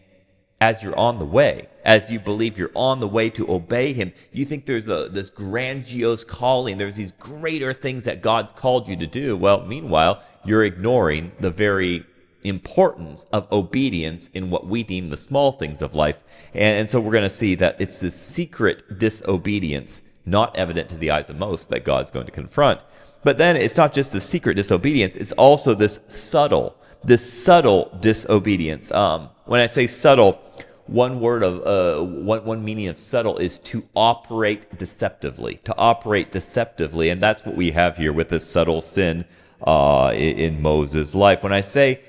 as 0.61 0.83
you're 0.83 0.99
on 0.99 1.19
the 1.19 1.25
way, 1.25 1.69
as 1.85 2.11
you 2.11 2.21
believe 2.21 2.59
you're 2.59 2.71
on 2.75 3.01
the 3.01 3.09
way 3.09 3.31
to 3.31 3.51
obey 3.51 3.93
Him, 3.93 4.13
you 4.33 4.45
think 4.45 4.67
there's 4.67 4.89
a, 4.89 5.09
this 5.09 5.31
grandiose 5.31 6.25
calling, 6.25 6.77
there's 6.77 6.97
these 6.97 7.13
greater 7.13 7.73
things 7.73 8.05
that 8.05 8.21
God's 8.21 8.53
called 8.53 8.87
you 8.87 8.97
to 8.97 9.07
do. 9.07 9.37
Well, 9.37 9.65
meanwhile, 9.65 10.23
you're 10.45 10.65
ignoring 10.65 11.33
the 11.41 11.51
very 11.51 12.05
importance 12.43 13.27
of 13.33 13.51
obedience 13.53 14.29
in 14.33 14.51
what 14.51 14.67
we 14.67 14.83
deem 14.83 15.11
the 15.11 15.17
small 15.17 15.53
things 15.53 15.83
of 15.83 15.95
life. 15.95 16.23
And, 16.55 16.81
and 16.81 16.91
so 16.91 17.01
we're 17.01 17.13
going 17.13 17.25
to 17.25 17.31
see 17.31 17.55
that 17.57 17.77
it's 17.81 17.99
this 17.99 18.21
secret 18.21 18.99
disobedience, 18.99 20.03
not 20.27 20.55
evident 20.57 20.89
to 20.91 20.97
the 20.97 21.11
eyes 21.11 21.31
of 21.31 21.37
most, 21.37 21.71
that 21.71 21.85
God's 21.85 22.11
going 22.11 22.27
to 22.27 22.33
confront. 22.33 22.81
But 23.23 23.39
then 23.39 23.57
it's 23.57 23.77
not 23.77 23.93
just 23.93 24.13
the 24.13 24.21
secret 24.21 24.55
disobedience, 24.55 25.17
it's 25.17 25.33
also 25.33 25.75
this 25.75 26.01
subtle, 26.09 26.77
this 27.03 27.33
subtle 27.45 27.97
disobedience. 28.01 28.91
Um, 28.91 29.31
when 29.47 29.61
I 29.61 29.67
say 29.67 29.87
subtle, 29.87 30.41
one 30.87 31.21
word 31.21 31.43
of 31.43 31.67
uh, 31.67 32.05
one, 32.05 32.45
one 32.45 32.65
meaning 32.65 32.89
of 32.89 32.99
subtle 32.99 33.39
is 33.39 33.59
to 33.61 33.89
operate 33.95 34.77
deceptively 34.77 35.61
to 35.63 35.77
operate 35.77 36.33
deceptively 36.33 37.11
and 37.11 37.23
that's 37.23 37.47
what 37.47 37.55
we 37.55 37.71
have 37.71 37.97
here 37.97 38.13
with 38.13 38.29
this 38.31 38.45
subtle 38.45 38.81
sin 38.81 39.25
uh, 39.65 40.11
in, 40.13 40.37
in 40.37 40.61
moses 40.61 41.15
life 41.15 41.45
when 41.45 41.53
i 41.53 41.61
say 41.61 42.01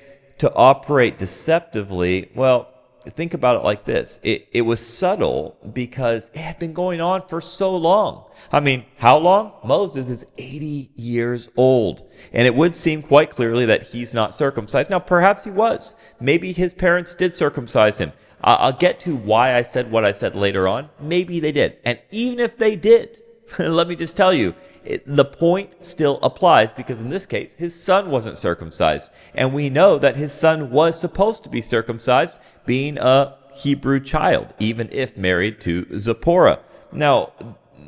to 0.42 0.52
operate 0.54 1.20
deceptively, 1.20 2.28
well, 2.34 2.71
think 3.10 3.34
about 3.34 3.56
it 3.56 3.64
like 3.64 3.84
this 3.84 4.18
it, 4.22 4.48
it 4.52 4.62
was 4.62 4.84
subtle 4.84 5.56
because 5.72 6.30
it 6.34 6.40
had 6.40 6.58
been 6.58 6.72
going 6.72 7.00
on 7.00 7.26
for 7.26 7.40
so 7.40 7.74
long. 7.76 8.30
I 8.50 8.60
mean, 8.60 8.84
how 8.96 9.18
long? 9.18 9.52
Moses 9.64 10.08
is 10.08 10.26
80 10.38 10.90
years 10.94 11.50
old. 11.56 12.08
And 12.32 12.46
it 12.46 12.54
would 12.54 12.74
seem 12.74 13.02
quite 13.02 13.30
clearly 13.30 13.66
that 13.66 13.82
he's 13.82 14.14
not 14.14 14.34
circumcised. 14.34 14.90
Now, 14.90 14.98
perhaps 14.98 15.44
he 15.44 15.50
was. 15.50 15.94
Maybe 16.20 16.52
his 16.52 16.72
parents 16.72 17.14
did 17.14 17.34
circumcise 17.34 17.98
him. 17.98 18.12
I'll 18.44 18.72
get 18.72 18.98
to 19.00 19.14
why 19.14 19.54
I 19.54 19.62
said 19.62 19.90
what 19.90 20.04
I 20.04 20.12
said 20.12 20.34
later 20.34 20.66
on. 20.66 20.90
Maybe 21.00 21.38
they 21.38 21.52
did. 21.52 21.78
And 21.84 22.00
even 22.10 22.40
if 22.40 22.58
they 22.58 22.74
did, 22.74 23.22
let 23.58 23.86
me 23.86 23.94
just 23.94 24.16
tell 24.16 24.34
you, 24.34 24.54
it, 24.84 25.02
the 25.06 25.24
point 25.24 25.84
still 25.84 26.18
applies 26.22 26.72
because 26.72 27.00
in 27.00 27.10
this 27.10 27.26
case, 27.26 27.54
his 27.54 27.80
son 27.80 28.10
wasn't 28.10 28.38
circumcised. 28.38 29.10
And 29.34 29.52
we 29.52 29.70
know 29.70 29.98
that 29.98 30.16
his 30.16 30.32
son 30.32 30.70
was 30.70 31.00
supposed 31.00 31.44
to 31.44 31.48
be 31.48 31.60
circumcised, 31.60 32.36
being 32.66 32.98
a 32.98 33.36
Hebrew 33.54 34.00
child, 34.00 34.54
even 34.58 34.88
if 34.92 35.16
married 35.16 35.60
to 35.60 35.98
Zipporah. 35.98 36.60
Now, 36.90 37.32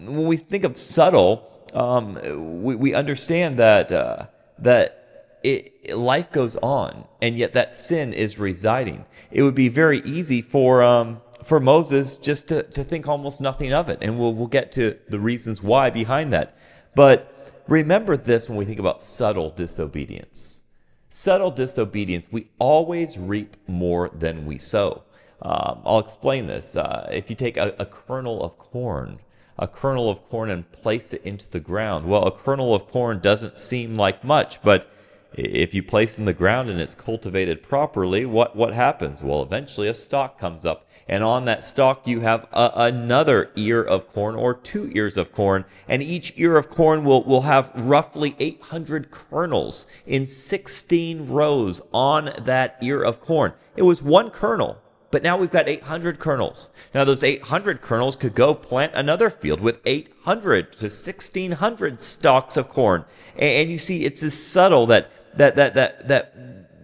when 0.05 0.27
we 0.27 0.37
think 0.37 0.65
of 0.65 0.77
subtle, 0.77 1.51
um, 1.73 2.63
we, 2.63 2.77
we 2.77 2.95
understand 2.95 3.59
that, 3.59 3.91
uh, 3.91 4.27
that 4.59 5.39
it, 5.43 5.97
life 5.97 6.31
goes 6.31 6.57
on, 6.57 7.05
and 7.21 7.37
yet 7.37 7.55
that 7.55 7.75
sin 7.75 8.13
is 8.13 8.39
residing. 8.39 9.05
It 9.31 9.43
would 9.43 9.55
be 9.55 9.69
very 9.69 10.01
easy 10.01 10.41
for 10.41 10.83
um, 10.83 11.21
for 11.45 11.61
Moses 11.61 12.17
just 12.17 12.49
to, 12.49 12.63
to 12.63 12.83
think 12.83 13.07
almost 13.07 13.41
nothing 13.41 13.73
of 13.73 13.89
it. 13.89 13.99
And 14.01 14.19
we'll, 14.19 14.35
we'll 14.35 14.47
get 14.47 14.73
to 14.73 14.99
the 15.09 15.21
reasons 15.21 15.63
why 15.63 15.91
behind 15.91 16.33
that. 16.33 16.57
But 16.95 17.63
remember 17.67 18.17
this 18.17 18.49
when 18.49 18.59
we 18.59 18.65
think 18.65 18.79
about 18.79 19.03
subtle 19.03 19.51
disobedience. 19.51 20.63
Subtle 21.09 21.51
disobedience, 21.51 22.27
we 22.31 22.49
always 22.59 23.17
reap 23.17 23.57
more 23.67 24.11
than 24.13 24.47
we 24.47 24.59
sow. 24.59 25.05
Um, 25.43 25.83
I'll 25.85 25.99
explain 25.99 26.47
this. 26.47 26.75
Uh, 26.77 27.09
if 27.13 27.31
you 27.31 27.37
take 27.37 27.57
a, 27.57 27.75
a 27.79 27.87
kernel 27.87 28.43
of 28.43 28.59
corn, 28.59 29.19
a 29.59 29.69
kernel 29.69 30.11
of 30.11 30.29
corn 30.29 30.51
and 30.51 30.71
place 30.73 31.13
it 31.13 31.23
into 31.23 31.49
the 31.51 31.61
ground, 31.61 32.07
well, 32.07 32.25
a 32.25 32.33
kernel 32.33 32.75
of 32.75 32.89
corn 32.89 33.21
doesn't 33.21 33.59
seem 33.59 33.97
like 33.97 34.25
much, 34.25 34.63
but 34.63 34.91
if 35.35 35.75
you 35.75 35.83
place 35.83 36.19
in 36.19 36.25
the 36.25 36.33
ground 36.33 36.71
and 36.71 36.81
it's 36.81 36.95
cultivated 36.95 37.63
properly, 37.63 38.25
what, 38.25 38.57
what 38.57 38.73
happens? 38.73 39.23
Well, 39.23 39.43
eventually 39.43 39.89
a 39.89 39.95
stalk 39.95 40.39
comes 40.39 40.65
up 40.65 40.84
and 41.09 41.23
on 41.23 41.45
that 41.45 41.65
stalk 41.65 42.07
you 42.07 42.21
have 42.21 42.47
a, 42.53 42.71
another 42.75 43.51
ear 43.57 43.83
of 43.83 44.11
corn 44.13 44.35
or 44.35 44.55
two 44.55 44.91
ears 44.95 45.17
of 45.17 45.33
corn, 45.33 45.65
and 45.89 46.03
each 46.03 46.33
ear 46.37 46.57
of 46.57 46.71
corn 46.71 47.05
will, 47.05 47.23
will 47.25 47.43
have 47.43 47.71
roughly 47.75 48.35
800 48.39 49.11
kernels 49.11 49.87
in 50.07 50.27
16 50.27 51.29
rows 51.29 51.81
on 51.93 52.33
that 52.39 52.77
ear 52.81 53.03
of 53.03 53.21
corn. 53.21 53.53
It 53.77 53.83
was 53.83 54.03
one 54.03 54.31
kernel, 54.31 54.81
but 55.11 55.23
now 55.23 55.37
we've 55.37 55.51
got 55.51 55.69
800 55.69 56.19
kernels. 56.19 56.71
Now 56.95 57.05
those 57.05 57.23
800 57.23 57.83
kernels 57.83 58.17
could 58.17 58.35
go 58.35 58.55
plant 58.55 58.95
another 58.95 59.31
field 59.31 59.61
with 59.61 59.81
800 59.85 60.73
to 60.73 60.87
1600 60.87 62.01
stalks 62.01 62.57
of 62.57 62.69
corn. 62.69 63.05
And, 63.37 63.71
you 63.71 63.79
see, 63.79 64.05
it's 64.05 64.23
this 64.23 64.45
subtle 64.45 64.87
that 64.87 65.11
that 65.37 65.57
that 65.57 65.75
that 65.75 66.09
that 66.09 66.35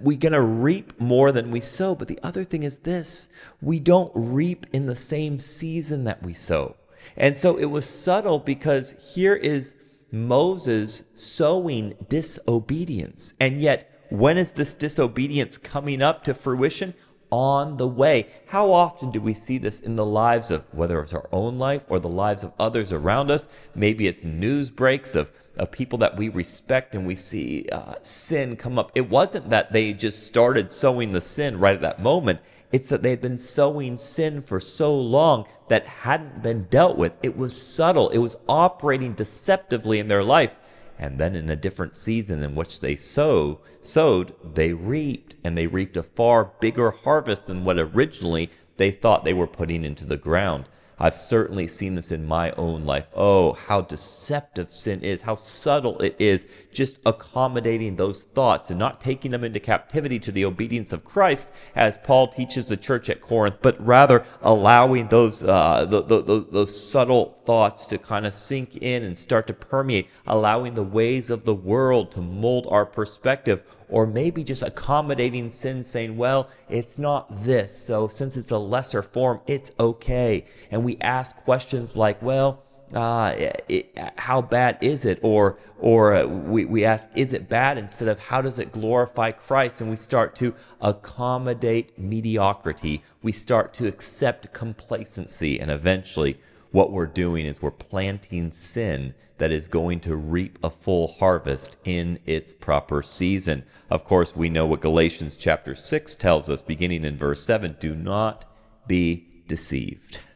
we're 0.01 0.19
going 0.19 0.33
to 0.33 0.41
reap 0.41 0.99
more 0.99 1.31
than 1.31 1.51
we 1.51 1.61
sow. 1.61 1.95
But 1.95 2.09
the 2.09 2.19
other 2.23 2.45
thing 2.45 2.63
is 2.63 2.79
this 2.79 3.29
we 3.61 3.79
don't 3.79 4.13
reap 4.15 4.67
in 4.73 4.87
the 4.87 4.97
same 4.97 5.39
season 5.41 6.05
that 6.05 6.23
we 6.23 6.35
sow. 6.35 6.77
And 7.17 7.37
so 7.37 7.57
it 7.57 7.67
was 7.67 7.87
subtle 7.87 8.39
because 8.39 8.95
here 9.15 9.35
is 9.35 9.75
Moses 10.13 11.05
sowing 11.15 11.95
disobedience. 12.09 13.35
And 13.41 13.61
yet, 13.61 13.91
when 14.11 14.39
is 14.39 14.53
this 14.53 14.75
disobedience 14.75 15.57
coming 15.57 16.03
up 16.03 16.23
to 16.25 16.35
fruition? 16.35 16.95
On 17.31 17.77
the 17.77 17.87
way. 17.87 18.27
How 18.47 18.73
often 18.73 19.11
do 19.11 19.21
we 19.21 19.35
see 19.35 19.59
this 19.59 19.81
in 19.81 19.97
the 19.97 20.05
lives 20.05 20.51
of 20.51 20.65
whether 20.73 21.01
it's 21.01 21.13
our 21.13 21.29
own 21.31 21.59
life 21.59 21.83
or 21.89 21.99
the 22.01 22.09
lives 22.09 22.43
of 22.43 22.53
others 22.59 22.93
around 22.93 23.31
us? 23.31 23.47
Maybe 23.75 24.09
it's 24.09 24.25
news 24.25 24.71
breaks 24.71 25.15
of 25.15 25.31
of 25.57 25.71
people 25.71 25.99
that 25.99 26.17
we 26.17 26.29
respect 26.29 26.95
and 26.95 27.07
we 27.07 27.15
see 27.15 27.69
uh, 27.71 27.95
sin 28.03 28.57
come 28.57 28.79
up. 28.79 28.91
It 28.95 29.11
wasn't 29.11 29.51
that 29.51 29.73
they 29.73 29.93
just 29.93 30.27
started 30.27 30.73
sowing 30.73 31.13
the 31.13 31.21
sin 31.21 31.59
right 31.59 31.75
at 31.75 31.83
that 31.83 32.03
moment. 32.03 32.41
It's 32.73 32.89
that 32.89 33.03
they 33.03 33.11
had 33.11 33.21
been 33.21 33.39
sowing 33.39 33.99
sin 33.99 34.43
for 34.43 34.61
so 34.61 34.97
long 34.97 35.47
that 35.69 35.87
hadn't 35.87 36.43
been 36.43 36.65
dealt 36.65 36.97
with. 36.97 37.13
It 37.23 37.37
was 37.37 37.61
subtle. 37.61 38.09
It 38.11 38.19
was 38.19 38.37
operating 38.49 39.13
deceptively 39.13 39.99
in 39.99 40.09
their 40.09 40.23
life. 40.23 40.55
And 40.99 41.19
then 41.19 41.35
in 41.35 41.51
a 41.51 41.57
different 41.57 41.97
season 41.97 42.43
in 42.43 42.55
which 42.55 42.81
they 42.81 42.97
sow, 42.97 43.61
sowed, 43.83 44.35
they 44.43 44.73
reaped. 44.73 45.37
And 45.45 45.57
they 45.57 45.67
reaped 45.67 45.97
a 45.97 46.03
far 46.03 46.53
bigger 46.61 46.91
harvest 46.91 47.47
than 47.47 47.65
what 47.65 47.79
originally 47.79 48.51
they 48.77 48.91
thought 48.91 49.25
they 49.25 49.35
were 49.35 49.47
putting 49.47 49.85
into 49.85 50.05
the 50.05 50.17
ground. 50.17 50.69
I've 51.03 51.17
certainly 51.17 51.67
seen 51.67 51.95
this 51.95 52.13
in 52.13 52.27
my 52.27 52.51
own 52.53 52.85
life. 52.85 53.07
Oh, 53.15 53.55
how 53.55 53.81
deceptive 53.81 54.71
sin 54.71 55.03
is, 55.03 55.23
how 55.23 55.35
subtle 55.35 55.99
it 56.01 56.15
is, 56.19 56.45
just 56.73 57.01
accommodating 57.05 57.97
those 57.97 58.23
thoughts 58.23 58.71
and 58.71 58.79
not 58.79 59.01
taking 59.01 59.31
them 59.31 59.45
into 59.45 59.61
captivity 59.61 60.19
to 60.19 60.33
the 60.33 60.45
obedience 60.45 60.93
of 60.93 61.05
Christ, 61.05 61.49
as 61.75 61.99
Paul 61.99 62.29
teaches 62.29 62.67
the 62.67 62.77
church 62.77 63.11
at 63.11 63.21
Corinth, 63.21 63.57
but 63.63 63.85
rather 63.85 64.25
allowing 64.43 65.09
those, 65.09 65.43
uh, 65.43 65.85
the, 65.85 66.03
the, 66.03 66.23
the, 66.23 66.47
those 66.51 66.91
subtle 66.91 67.39
thoughts 67.45 67.87
to 67.87 67.99
kind 67.99 68.27
of 68.27 68.35
sink 68.35 68.77
in 68.77 69.03
and 69.03 69.19
start 69.19 69.47
to 69.49 69.53
permeate, 69.53 70.09
allowing 70.27 70.75
the 70.75 70.83
ways 70.83 71.31
of 71.31 71.45
the 71.45 71.55
world 71.55 72.13
to 72.13 72.21
mold 72.21 72.67
our 72.71 72.87
perspective 72.87 73.63
or 73.91 74.07
maybe 74.07 74.45
just 74.45 74.63
accommodating 74.63 75.51
sin, 75.51 75.83
saying, 75.83 76.17
well, 76.17 76.49
it's 76.69 76.99
not 76.99 77.27
this, 77.45 77.77
so 77.77 78.09
since 78.09 78.37
it's 78.37 78.53
a 78.53 78.59
lesser 78.59 79.03
form, 79.03 79.41
it's 79.47 79.73
okay. 79.81 80.47
And 80.71 80.85
we 80.85 80.97
ask 81.01 81.37
questions 81.39 81.97
like, 81.97 82.23
well, 82.23 82.63
uh, 82.95 83.35
it, 83.69 83.97
how 84.17 84.43
bad 84.43 84.79
is 84.81 85.05
it? 85.05 85.19
Or, 85.23 85.59
or 85.79 86.15
uh, 86.15 86.27
we, 86.27 86.65
we 86.65 86.85
ask, 86.85 87.09
is 87.15 87.33
it 87.33 87.49
bad? 87.49 87.79
Instead 87.79 88.09
of 88.09 88.19
how 88.19 88.43
does 88.43 88.59
it 88.59 88.73
glorify 88.73 89.31
Christ? 89.31 89.81
And 89.81 89.91
we 89.91 89.97
start 89.97 90.35
to 90.37 90.55
accommodate 90.81 91.99
mediocrity. 91.99 93.03
We 93.23 93.33
start 93.33 93.73
to 93.75 93.87
accept 93.87 94.53
complacency. 94.53 95.61
And 95.61 95.71
eventually, 95.71 96.39
what 96.71 96.93
we're 96.93 97.07
doing 97.07 97.47
is 97.47 97.61
we're 97.61 97.71
planting 97.71 98.53
sin 98.53 99.15
that 99.39 99.51
is 99.51 99.69
going 99.69 100.01
to 100.01 100.17
reap 100.17 100.59
a 100.63 100.71
full 100.71 101.09
harvest 101.19 101.77
in 101.85 102.19
its 102.27 102.53
proper 102.53 103.03
season. 103.03 103.65
Of 103.89 104.05
course, 104.05 104.37
we 104.37 104.51
know 104.51 104.67
what 104.67 104.81
Galatians 104.81 105.37
chapter 105.37 105.75
6 105.75 106.15
tells 106.17 106.49
us, 106.49 106.63
beginning 106.63 107.05
in 107.05 107.17
verse 107.17 107.45
7 107.45 107.77
do 107.81 107.95
not 107.95 108.45
be 108.87 109.45
deceived. 109.49 110.21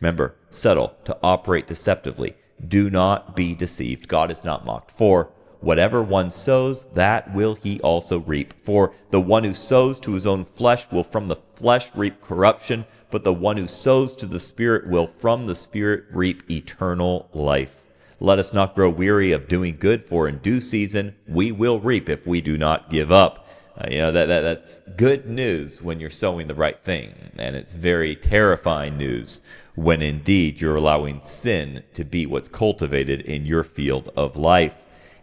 Remember, 0.00 0.34
subtle, 0.50 0.94
to 1.04 1.16
operate 1.22 1.66
deceptively. 1.66 2.34
Do 2.66 2.90
not 2.90 3.36
be 3.36 3.54
deceived. 3.54 4.08
God 4.08 4.30
is 4.30 4.44
not 4.44 4.64
mocked. 4.64 4.90
For 4.90 5.30
whatever 5.60 6.02
one 6.02 6.30
sows, 6.30 6.84
that 6.94 7.32
will 7.34 7.54
he 7.54 7.80
also 7.80 8.20
reap. 8.20 8.54
For 8.62 8.92
the 9.10 9.20
one 9.20 9.44
who 9.44 9.54
sows 9.54 10.00
to 10.00 10.12
his 10.12 10.26
own 10.26 10.44
flesh 10.44 10.90
will 10.90 11.04
from 11.04 11.28
the 11.28 11.36
flesh 11.36 11.90
reap 11.94 12.20
corruption, 12.22 12.84
but 13.10 13.24
the 13.24 13.32
one 13.32 13.56
who 13.56 13.66
sows 13.66 14.14
to 14.16 14.26
the 14.26 14.40
Spirit 14.40 14.86
will 14.86 15.06
from 15.06 15.46
the 15.46 15.54
Spirit 15.54 16.04
reap 16.10 16.48
eternal 16.50 17.28
life. 17.32 17.82
Let 18.20 18.38
us 18.38 18.52
not 18.52 18.74
grow 18.74 18.90
weary 18.90 19.32
of 19.32 19.48
doing 19.48 19.76
good, 19.78 20.04
for 20.04 20.28
in 20.28 20.38
due 20.38 20.60
season 20.60 21.14
we 21.26 21.52
will 21.52 21.80
reap 21.80 22.08
if 22.08 22.26
we 22.26 22.40
do 22.40 22.58
not 22.58 22.90
give 22.90 23.12
up. 23.12 23.46
Uh, 23.76 23.86
you 23.88 23.98
know 23.98 24.10
that, 24.10 24.26
that 24.26 24.40
that's 24.40 24.80
good 24.96 25.26
news 25.26 25.80
when 25.80 26.00
you're 26.00 26.10
sowing 26.10 26.48
the 26.48 26.54
right 26.54 26.82
thing, 26.82 27.14
and 27.38 27.54
it's 27.54 27.74
very 27.74 28.16
terrifying 28.16 28.98
news 28.98 29.40
when 29.78 30.02
indeed 30.02 30.60
you're 30.60 30.74
allowing 30.74 31.20
sin 31.22 31.84
to 31.92 32.04
be 32.04 32.26
what's 32.26 32.48
cultivated 32.48 33.20
in 33.20 33.46
your 33.46 33.62
field 33.62 34.10
of 34.16 34.36
life. 34.36 34.74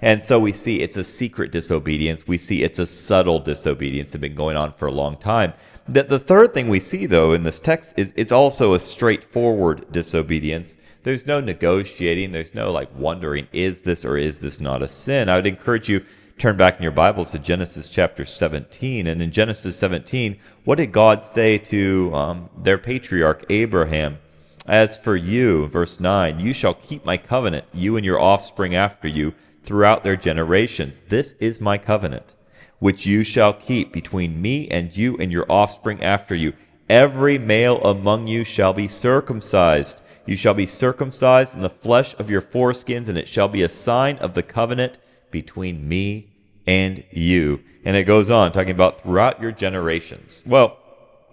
And 0.02 0.24
so 0.24 0.40
we 0.40 0.54
see 0.54 0.82
it's 0.82 0.96
a 0.96 1.04
secret 1.04 1.52
disobedience. 1.52 2.26
We 2.26 2.38
see 2.38 2.64
it's 2.64 2.80
a 2.80 2.86
subtle 2.86 3.40
disobedience 3.40 4.12
that's 4.12 4.22
been 4.22 4.34
going 4.34 4.56
on 4.56 4.72
for 4.74 4.88
a 4.88 4.94
long 4.94 5.18
time. 5.18 5.54
The, 5.90 6.04
the 6.04 6.20
third 6.20 6.54
thing 6.54 6.70
we 6.70 6.80
see, 6.80 7.06
though, 7.06 7.34
in 7.34 7.44
this 7.44 7.60
text 7.60 7.96
is 7.98 8.14
it's 8.16 8.32
also 8.32 8.74
a 8.74 8.80
straightforward 8.80 9.92
disobedience. 9.92 10.78
There's 11.04 11.28
no 11.28 11.42
negotiating. 11.42 12.32
There's 12.32 12.56
no 12.56 12.72
like 12.72 12.96
wondering, 12.96 13.50
is 13.52 13.82
this 13.82 14.06
or 14.06 14.18
is 14.18 14.40
this 14.40 14.62
not 14.62 14.82
a 14.82 14.88
sin? 14.88 15.28
I 15.28 15.36
would 15.36 15.48
encourage 15.48 15.90
you 15.90 16.06
turn 16.38 16.56
back 16.56 16.78
in 16.78 16.84
your 16.84 16.94
Bibles 16.94 17.32
to 17.32 17.40
Genesis 17.40 17.90
chapter 17.90 18.24
17. 18.24 19.06
And 19.06 19.22
in 19.22 19.32
Genesis 19.32 19.78
17, 19.78 20.40
what 20.64 20.78
did 20.78 20.94
God 20.94 21.26
say 21.26 21.58
to 21.58 22.16
um, 22.16 22.50
their 22.58 22.78
patriarch 22.78 23.44
Abraham? 23.50 24.20
As 24.68 24.98
for 24.98 25.16
you, 25.16 25.68
verse 25.68 26.00
9, 26.00 26.40
you 26.40 26.52
shall 26.52 26.74
keep 26.74 27.06
my 27.06 27.18
covenant, 27.18 27.66
you 27.72 27.98
and 27.98 28.06
your 28.06 28.20
offspring 28.20 28.76
after 28.76 29.08
you, 29.08 29.36
throughout 29.64 30.04
their 30.04 30.16
generations. 30.16 31.02
This 31.10 31.34
is 31.34 31.62
my 31.62 31.78
covenant, 31.78 32.34
which 32.80 33.06
you 33.06 33.24
shall 33.24 33.54
keep 33.54 33.94
between 33.94 34.42
me 34.42 34.68
and 34.70 34.96
you 34.96 35.18
and 35.18 35.32
your 35.32 35.46
offspring 35.52 36.02
after 36.04 36.34
you. 36.34 36.54
Every 36.90 37.38
male 37.38 37.78
among 37.84 38.28
you 38.28 38.44
shall 38.44 38.74
be 38.74 38.88
circumcised. 38.88 40.00
You 40.26 40.36
shall 40.36 40.56
be 40.56 40.66
circumcised 40.66 41.54
in 41.56 41.62
the 41.62 41.70
flesh 41.70 42.16
of 42.18 42.32
your 42.32 42.42
foreskins, 42.42 43.08
and 43.08 43.18
it 43.18 43.28
shall 43.28 43.48
be 43.48 43.62
a 43.62 43.70
sign 43.70 44.18
of 44.18 44.34
the 44.34 44.44
covenant 44.44 44.98
between 45.30 45.88
me 45.88 46.30
and 46.66 47.04
you. 47.12 47.62
And 47.84 47.96
it 47.96 48.06
goes 48.06 48.32
on 48.32 48.52
talking 48.52 48.72
about 48.72 49.02
throughout 49.02 49.40
your 49.40 49.52
generations. 49.52 50.44
Well, 50.48 50.78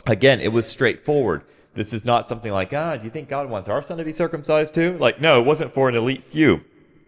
again, 0.07 0.41
it 0.41 0.53
was 0.53 0.67
straightforward. 0.67 1.45
This 1.75 1.93
is 1.93 2.05
not 2.05 2.27
something 2.27 2.53
like, 2.53 2.73
ah, 2.73 2.97
do 2.97 3.05
you 3.05 3.11
think 3.11 3.29
God 3.29 3.49
wants 3.49 3.69
our 3.69 3.83
son 3.83 3.99
to 3.99 4.05
be 4.05 4.13
circumcised 4.13 4.75
too? 4.75 4.97
Like, 4.99 5.21
no, 5.21 5.41
it 5.41 5.47
wasn't 5.47 5.73
for 5.73 5.89
an 5.89 5.95
elite 5.95 6.25
few. 6.25 6.63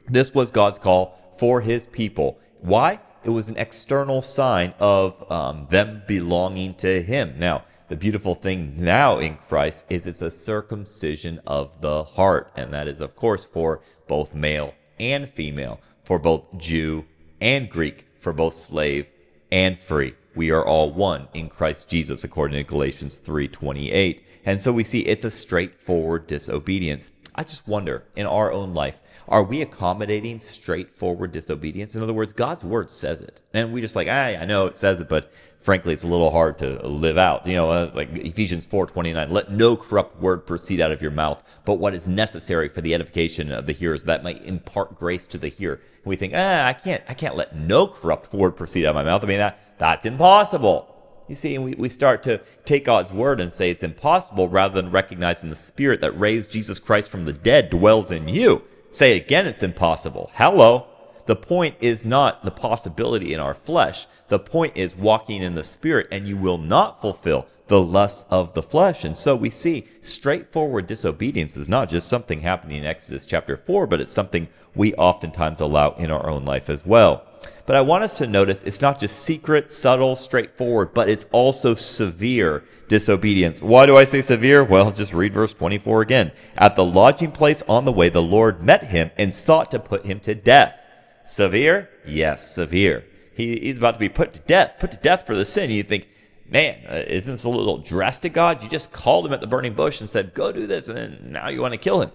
This 0.09 0.35
was 0.35 0.51
God's 0.51 0.79
call 0.79 1.19
for 1.39 1.61
his 1.61 1.87
people. 1.87 2.39
Why? 2.61 3.01
It 3.25 3.31
was 3.31 3.49
an 3.49 3.57
external 3.57 4.23
sign 4.23 4.75
of 4.79 5.31
um, 5.31 5.67
them 5.71 6.03
belonging 6.07 6.75
to 6.77 7.03
him. 7.03 7.35
Now, 7.39 7.65
the 7.89 7.97
beautiful 7.97 8.35
thing 8.35 8.75
now 8.77 9.19
in 9.19 9.39
Christ 9.49 9.87
is 9.91 10.07
it's 10.07 10.23
a 10.23 10.31
circumcision 10.31 11.41
of 11.47 11.81
the 11.81 12.05
heart. 12.05 12.51
And 12.57 12.73
that 12.73 12.89
is, 12.89 13.01
of 13.01 13.17
course, 13.17 13.45
for 13.45 13.83
both 14.07 14.35
male 14.35 14.75
and 14.99 15.31
female 15.31 15.81
for 16.05 16.19
both 16.19 16.43
Jew 16.59 17.07
and 17.41 17.69
Greek, 17.69 18.07
for 18.21 18.33
both 18.33 18.55
slave 18.55 19.07
and 19.51 19.79
free. 19.79 20.15
We 20.37 20.51
are 20.51 20.65
all 20.65 20.93
one 20.93 21.29
in 21.33 21.49
Christ 21.49 21.89
Jesus, 21.89 22.25
according 22.25 22.57
to 22.57 22.65
Galatians 22.65 23.19
3:28. 23.19 24.21
And 24.45 24.61
so 24.61 24.73
we 24.73 24.85
see 24.85 25.01
it's 25.01 25.25
a 25.25 25.31
straightforward 25.31 26.27
disobedience. 26.27 27.13
I 27.35 27.45
just 27.45 27.67
wonder 27.67 28.05
in 28.15 28.27
our 28.27 28.53
own 28.53 28.75
life, 28.75 29.01
are 29.29 29.43
we 29.43 29.63
accommodating 29.63 30.39
straightforward 30.39 31.33
disobedience? 31.33 31.97
In 31.97 32.03
other 32.03 32.13
words, 32.13 32.33
God's 32.33 32.63
word 32.63 32.91
says 32.91 33.21
it. 33.21 33.41
And 33.53 33.73
we 33.73 33.81
just 33.81 33.97
like, 33.97 34.09
I, 34.09 34.37
I 34.37 34.45
know 34.45 34.67
it 34.67 34.77
says 34.77 35.01
it, 35.01 35.09
but 35.09 35.33
frankly, 35.61 35.95
it's 35.95 36.03
a 36.03 36.07
little 36.07 36.31
hard 36.31 36.59
to 36.59 36.87
live 36.87 37.17
out. 37.17 37.47
You 37.47 37.55
know, 37.55 37.71
uh, 37.71 37.91
like 37.95 38.11
Ephesians 38.13 38.67
4:29, 38.67 39.31
let 39.31 39.51
no 39.51 39.77
corrupt 39.77 40.21
word 40.21 40.47
proceed 40.47 40.81
out 40.81 40.93
of 40.93 41.01
your 41.01 41.11
mouth, 41.11 41.43
but 41.65 41.75
what 41.75 41.95
is 41.95 42.07
necessary 42.07 42.69
for 42.69 42.83
the 42.83 42.95
edification 42.95 43.51
of 43.51 43.67
the 43.67 43.73
hearers 43.73 44.03
that 44.05 44.23
might 44.23 44.45
impart 44.45 44.99
grace 44.99 45.27
to 45.27 45.39
the 45.39 45.49
hearer. 45.49 45.77
And 45.77 46.05
we 46.05 46.17
think, 46.17 46.35
ah, 46.37 46.67
I 46.67 46.75
can't, 46.75 47.03
I 47.09 47.15
can't 47.15 47.37
let 47.37 47.57
no 47.57 47.87
corrupt 47.87 48.33
word 48.33 48.53
proceed 48.53 48.85
out 48.85 48.91
of 48.91 48.97
my 48.97 49.05
mouth. 49.05 49.25
I 49.25 49.27
mean, 49.27 49.39
that, 49.39 49.59
that's 49.79 50.07
impossible. 50.07 50.94
You 51.29 51.35
see, 51.35 51.57
we, 51.59 51.75
we 51.75 51.89
start 51.89 52.23
to 52.25 52.41
take 52.65 52.85
God's 52.85 53.13
word 53.13 53.41
and 53.41 53.53
say 53.53 53.71
it's 53.71 53.83
impossible 53.83 54.49
rather 54.49 54.75
than 54.75 54.91
recognizing 54.91 55.51
the 55.51 55.57
spirit 55.57 56.01
that 56.03 56.19
raised 56.19 56.51
Jesus 56.51 56.79
Christ 56.79 57.09
from 57.09 57.25
the 57.25 57.33
dead 57.33 57.71
dwells 57.71 58.11
in 58.11 58.29
you. 58.29 58.63
Say 58.91 59.17
again, 59.17 59.47
it's 59.47 59.63
impossible. 59.63 60.31
Hello. 60.35 60.87
The 61.27 61.37
point 61.37 61.77
is 61.81 62.05
not 62.05 62.45
the 62.45 62.51
possibility 62.51 63.33
in 63.33 63.41
our 63.41 63.55
flesh. 63.55 64.07
The 64.29 64.39
point 64.39 64.77
is 64.77 64.97
walking 64.97 65.43
in 65.43 65.55
the 65.55 65.65
spirit 65.65 66.09
and 66.11 66.29
you 66.29 66.37
will 66.37 66.59
not 66.59 67.01
fulfill 67.01 67.47
the 67.67 67.81
lusts 67.81 68.25
of 68.31 68.53
the 68.53 68.63
flesh. 68.63 69.05
And 69.05 69.17
so 69.17 69.35
we 69.35 69.51
see 69.51 69.89
straightforward 70.01 70.87
disobedience 70.87 71.57
is 71.57 71.69
not 71.69 71.89
just 71.89 72.09
something 72.09 72.41
happening 72.41 72.79
in 72.79 72.85
Exodus 72.85 73.25
chapter 73.25 73.57
4, 73.57 73.87
but 73.87 74.01
it's 74.01 74.13
something 74.13 74.49
we 74.75 74.95
oftentimes 74.95 75.61
allow 75.61 75.95
in 75.95 76.11
our 76.11 76.29
own 76.29 76.45
life 76.45 76.69
as 76.69 76.85
well. 76.85 77.25
But 77.67 77.77
I 77.77 77.81
want 77.81 78.05
us 78.05 78.19
to 78.19 78.27
notice 78.27 78.63
it's 78.63 78.83
not 78.83 79.01
just 79.01 79.21
secret, 79.21 79.73
subtle, 79.73 80.17
straightforward, 80.17 80.93
but 80.93 81.09
it's 81.09 81.25
also 81.33 81.75
severe 81.75 82.65
disobedience. 82.89 83.63
Why 83.63 83.87
do 83.87 83.97
I 83.97 84.05
say 84.05 84.21
severe? 84.21 84.63
Well, 84.63 84.91
just 84.91 85.15
read 85.15 85.33
verse 85.33 85.55
24 85.55 86.03
again. 86.03 86.33
At 86.57 86.77
the 86.77 86.85
lodging 86.85 87.33
place 87.33 87.63
on 87.63 87.87
the 87.87 87.93
way, 87.93 88.11
the 88.11 88.23
Lord 88.23 88.63
met 88.63 88.85
him 88.85 89.11
and 89.17 89.35
sought 89.35 89.71
to 89.71 89.79
put 89.79 90.05
him 90.05 90.21
to 90.21 90.35
death. 90.35 90.79
Severe? 91.25 91.91
Yes, 92.07 92.55
severe. 92.55 93.05
He, 93.35 93.59
he's 93.59 93.79
about 93.79 93.93
to 93.93 93.99
be 93.99 94.09
put 94.09 94.33
to 94.35 94.41
death, 94.41 94.75
put 94.79 94.91
to 94.93 94.97
death 94.99 95.27
for 95.27 95.35
the 95.35 95.45
sin. 95.45 95.71
You 95.71 95.83
think, 95.83 96.09
man, 96.49 96.85
uh, 96.89 97.03
isn't 97.07 97.35
this 97.35 97.45
a 97.45 97.49
little 97.49 97.79
drastic, 97.79 98.33
God? 98.35 98.63
You 98.63 98.69
just 98.69 98.93
called 98.93 99.27
him 99.27 99.33
at 99.33 99.41
the 99.41 99.47
burning 99.47 99.75
bush 99.75 100.01
and 100.01 100.09
said, 100.09 100.35
go 100.35 100.53
do 100.53 100.67
this, 100.67 100.89
and 100.89 100.97
then 100.97 101.33
now 101.33 101.49
you 101.49 101.61
want 101.61 101.73
to 101.73 101.79
kill 101.79 102.01
him. 102.03 102.11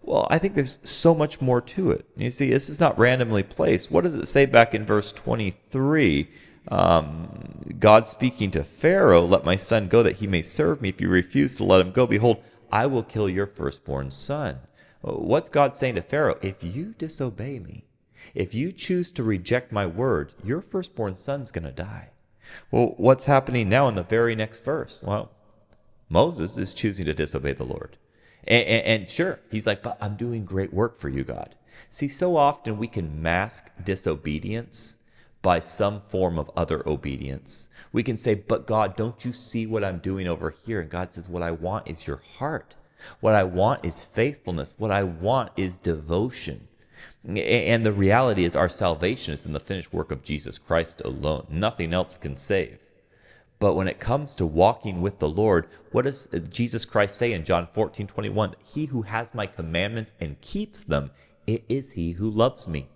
Well, 0.00 0.26
I 0.30 0.38
think 0.38 0.54
there's 0.54 0.78
so 0.82 1.14
much 1.14 1.40
more 1.40 1.60
to 1.60 1.90
it. 1.90 2.06
You 2.16 2.30
see, 2.30 2.50
this 2.50 2.68
is 2.68 2.80
not 2.80 2.98
randomly 2.98 3.42
placed. 3.42 3.90
What 3.90 4.04
does 4.04 4.14
it 4.14 4.26
say 4.26 4.46
back 4.46 4.74
in 4.74 4.84
verse 4.84 5.12
23? 5.12 6.28
Um, 6.68 7.74
God 7.78 8.08
speaking 8.08 8.50
to 8.52 8.64
Pharaoh, 8.64 9.22
Let 9.22 9.44
my 9.44 9.56
son 9.56 9.88
go 9.88 10.02
that 10.02 10.16
he 10.16 10.26
may 10.26 10.42
serve 10.42 10.80
me. 10.80 10.88
If 10.88 11.00
you 11.00 11.08
refuse 11.08 11.56
to 11.56 11.64
let 11.64 11.80
him 11.80 11.92
go, 11.92 12.06
behold, 12.06 12.42
I 12.70 12.86
will 12.86 13.02
kill 13.02 13.28
your 13.28 13.46
firstborn 13.46 14.10
son. 14.10 14.60
What's 15.02 15.48
God 15.48 15.76
saying 15.76 15.96
to 15.96 16.02
Pharaoh? 16.02 16.38
If 16.42 16.62
you 16.62 16.94
disobey 16.96 17.58
me, 17.58 17.84
if 18.34 18.54
you 18.54 18.72
choose 18.72 19.10
to 19.12 19.22
reject 19.22 19.72
my 19.72 19.86
word, 19.86 20.32
your 20.42 20.60
firstborn 20.60 21.16
son's 21.16 21.50
going 21.50 21.64
to 21.64 21.72
die. 21.72 22.10
Well, 22.70 22.94
what's 22.96 23.24
happening 23.24 23.68
now 23.68 23.88
in 23.88 23.94
the 23.94 24.02
very 24.02 24.34
next 24.34 24.64
verse? 24.64 25.00
Well, 25.02 25.30
Moses 26.08 26.56
is 26.56 26.74
choosing 26.74 27.06
to 27.06 27.14
disobey 27.14 27.52
the 27.52 27.64
Lord. 27.64 27.96
And, 28.44 28.66
and, 28.66 28.84
and, 28.84 29.10
sure, 29.10 29.40
he's 29.50 29.66
like, 29.66 29.82
but 29.82 29.96
I'm 30.00 30.16
doing 30.16 30.44
great 30.44 30.72
work 30.74 30.98
for 30.98 31.08
you, 31.08 31.24
God. 31.24 31.54
See, 31.90 32.08
so 32.08 32.36
often 32.36 32.76
we 32.76 32.88
can 32.88 33.22
mask 33.22 33.70
disobedience 33.82 34.96
by 35.42 35.60
some 35.60 36.02
form 36.08 36.38
of 36.38 36.50
other 36.56 36.86
obedience. 36.88 37.68
We 37.92 38.02
can 38.02 38.16
say, 38.16 38.34
but 38.34 38.66
God, 38.66 38.96
don't 38.96 39.24
you 39.24 39.32
see 39.32 39.66
what 39.66 39.84
I'm 39.84 39.98
doing 39.98 40.28
over 40.28 40.54
here? 40.64 40.80
And 40.80 40.90
God 40.90 41.12
says, 41.12 41.28
what 41.28 41.42
I 41.42 41.50
want 41.50 41.88
is 41.88 42.06
your 42.06 42.22
heart. 42.38 42.74
What 43.20 43.34
I 43.34 43.42
want 43.44 43.84
is 43.84 44.04
faithfulness. 44.04 44.74
What 44.78 44.90
I 44.90 45.02
want 45.02 45.50
is 45.56 45.76
devotion. 45.76 46.68
And 47.24 47.86
the 47.86 47.92
reality 47.92 48.44
is, 48.44 48.56
our 48.56 48.68
salvation 48.68 49.32
is 49.32 49.46
in 49.46 49.52
the 49.52 49.60
finished 49.60 49.92
work 49.92 50.10
of 50.10 50.24
Jesus 50.24 50.58
Christ 50.58 51.00
alone. 51.04 51.46
Nothing 51.48 51.92
else 51.94 52.16
can 52.16 52.36
save. 52.36 52.78
But 53.60 53.74
when 53.74 53.86
it 53.86 54.00
comes 54.00 54.34
to 54.34 54.44
walking 54.44 55.00
with 55.00 55.20
the 55.20 55.28
Lord, 55.28 55.68
what 55.92 56.04
does 56.04 56.28
uh, 56.34 56.38
Jesus 56.38 56.84
Christ 56.84 57.16
say 57.16 57.32
in 57.32 57.44
John 57.44 57.68
14, 57.72 58.08
21? 58.08 58.56
He 58.64 58.86
who 58.86 59.02
has 59.02 59.34
my 59.34 59.46
commandments 59.46 60.14
and 60.18 60.40
keeps 60.40 60.82
them, 60.82 61.12
it 61.46 61.62
is 61.68 61.92
he 61.92 62.12
who 62.12 62.28
loves 62.28 62.66
me. 62.66 62.88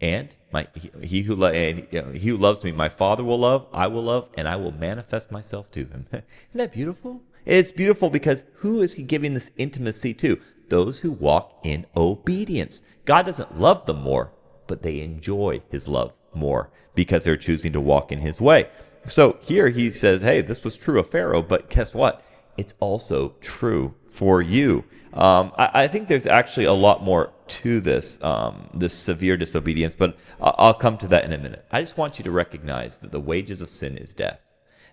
And 0.00 0.36
my, 0.52 0.68
he, 1.02 1.22
who 1.22 1.34
lo- 1.34 1.50
and, 1.50 1.88
you 1.90 2.02
know, 2.02 2.12
he 2.12 2.28
who 2.28 2.36
loves 2.36 2.62
me, 2.62 2.70
my 2.70 2.88
Father 2.88 3.24
will 3.24 3.40
love, 3.40 3.66
I 3.72 3.88
will 3.88 4.04
love, 4.04 4.28
and 4.34 4.46
I 4.46 4.54
will 4.54 4.70
manifest 4.70 5.32
myself 5.32 5.72
to 5.72 5.80
him. 5.86 6.06
Isn't 6.12 6.24
that 6.54 6.72
beautiful? 6.72 7.22
It's 7.44 7.72
beautiful 7.72 8.08
because 8.08 8.44
who 8.58 8.82
is 8.82 8.94
he 8.94 9.02
giving 9.02 9.34
this 9.34 9.50
intimacy 9.56 10.14
to? 10.14 10.40
Those 10.68 11.00
who 11.00 11.12
walk 11.12 11.58
in 11.62 11.86
obedience. 11.96 12.82
God 13.04 13.26
doesn't 13.26 13.58
love 13.58 13.86
them 13.86 14.00
more, 14.00 14.32
but 14.66 14.82
they 14.82 15.00
enjoy 15.00 15.62
his 15.70 15.88
love 15.88 16.12
more 16.34 16.70
because 16.94 17.24
they're 17.24 17.36
choosing 17.36 17.72
to 17.72 17.80
walk 17.80 18.10
in 18.12 18.20
his 18.20 18.40
way. 18.40 18.68
So 19.06 19.38
here 19.42 19.68
he 19.68 19.90
says, 19.90 20.22
hey, 20.22 20.40
this 20.40 20.64
was 20.64 20.76
true 20.76 20.98
of 20.98 21.10
Pharaoh, 21.10 21.42
but 21.42 21.68
guess 21.68 21.92
what? 21.92 22.22
It's 22.56 22.74
also 22.80 23.34
true 23.40 23.94
for 24.10 24.40
you. 24.40 24.84
Um, 25.12 25.52
I, 25.56 25.82
I, 25.84 25.88
think 25.88 26.08
there's 26.08 26.26
actually 26.26 26.66
a 26.66 26.72
lot 26.72 27.02
more 27.02 27.32
to 27.46 27.80
this, 27.80 28.20
um, 28.22 28.68
this 28.74 28.92
severe 28.92 29.36
disobedience, 29.36 29.94
but 29.94 30.16
I'll 30.40 30.74
come 30.74 30.98
to 30.98 31.08
that 31.08 31.24
in 31.24 31.32
a 31.32 31.38
minute. 31.38 31.64
I 31.70 31.80
just 31.80 31.96
want 31.96 32.18
you 32.18 32.24
to 32.24 32.32
recognize 32.32 32.98
that 32.98 33.12
the 33.12 33.20
wages 33.20 33.62
of 33.62 33.68
sin 33.68 33.96
is 33.96 34.12
death. 34.12 34.40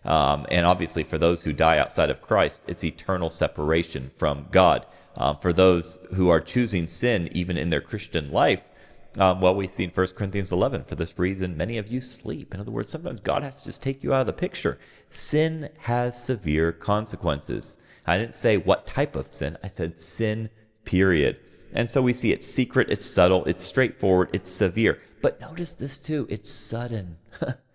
Um, 0.04 0.46
and 0.50 0.66
obviously, 0.66 1.04
for 1.04 1.18
those 1.18 1.44
who 1.44 1.54
die 1.54 1.78
outside 1.78 2.10
of 2.10 2.22
Christ, 2.22 2.62
it's 2.68 2.84
eternal 2.84 3.30
separation 3.30 4.12
from 4.18 4.48
God. 4.52 4.86
Um, 5.16 5.38
for 5.38 5.54
those 5.54 6.00
who 6.16 6.30
are 6.30 6.40
choosing 6.40 6.88
sin, 6.88 7.30
even 7.32 7.58
in 7.58 7.70
their 7.70 7.82
Christian 7.82 8.32
life, 8.32 8.64
um, 9.18 9.42
well, 9.42 9.54
we 9.54 9.68
see 9.68 9.84
in 9.84 9.90
1 9.90 10.08
Corinthians 10.16 10.54
11, 10.54 10.86
for 10.86 10.96
this 10.96 11.20
reason, 11.20 11.58
many 11.58 11.78
of 11.78 11.90
you 11.90 12.00
sleep. 12.00 12.54
In 12.54 12.62
other 12.62 12.72
words, 12.72 12.90
sometimes 12.90 13.20
God 13.20 13.44
has 13.44 13.60
to 13.60 13.66
just 13.66 13.82
take 13.82 14.04
you 14.04 14.14
out 14.14 14.22
of 14.22 14.28
the 14.28 14.34
picture. 14.34 14.80
Sin 15.10 15.70
has 15.80 16.24
severe 16.24 16.72
consequences. 16.72 17.78
I 18.08 18.18
didn't 18.18 18.36
say 18.36 18.58
what 18.58 18.88
type 18.88 19.18
of 19.18 19.34
sin, 19.34 19.58
I 19.62 19.68
said 19.68 20.00
sin, 20.00 20.50
period. 20.86 21.38
And 21.74 21.92
so 21.92 22.02
we 22.02 22.14
see 22.14 22.32
it's 22.32 22.48
secret, 22.48 22.90
it's 22.90 23.06
subtle, 23.06 23.44
it's 23.46 23.64
straightforward, 23.64 24.30
it's 24.32 24.50
severe. 24.50 25.02
But 25.22 25.42
notice 25.42 25.74
this 25.74 25.98
too 25.98 26.26
it's 26.30 26.50
sudden. 26.50 27.18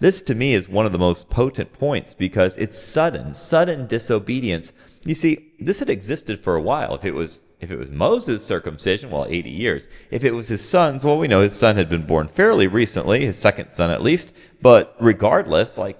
this 0.00 0.22
to 0.22 0.34
me 0.34 0.54
is 0.54 0.68
one 0.68 0.86
of 0.86 0.92
the 0.92 0.98
most 0.98 1.28
potent 1.28 1.72
points 1.72 2.14
because 2.14 2.56
it's 2.56 2.78
sudden, 2.78 3.34
sudden 3.34 3.86
disobedience. 3.86 4.72
You 5.04 5.14
see, 5.14 5.52
this 5.58 5.80
had 5.80 5.90
existed 5.90 6.40
for 6.40 6.54
a 6.54 6.62
while. 6.62 6.94
If 6.94 7.04
it 7.04 7.14
was 7.14 7.42
if 7.60 7.72
it 7.72 7.78
was 7.78 7.90
Moses' 7.90 8.44
circumcision, 8.44 9.10
well, 9.10 9.26
80 9.28 9.50
years. 9.50 9.88
If 10.12 10.22
it 10.24 10.32
was 10.32 10.46
his 10.46 10.66
son's, 10.66 11.04
well, 11.04 11.18
we 11.18 11.26
know 11.26 11.40
his 11.40 11.56
son 11.56 11.74
had 11.74 11.88
been 11.88 12.06
born 12.06 12.28
fairly 12.28 12.68
recently, 12.68 13.26
his 13.26 13.36
second 13.36 13.70
son 13.70 13.90
at 13.90 14.02
least. 14.02 14.32
But 14.62 14.94
regardless, 15.00 15.76
like 15.76 15.98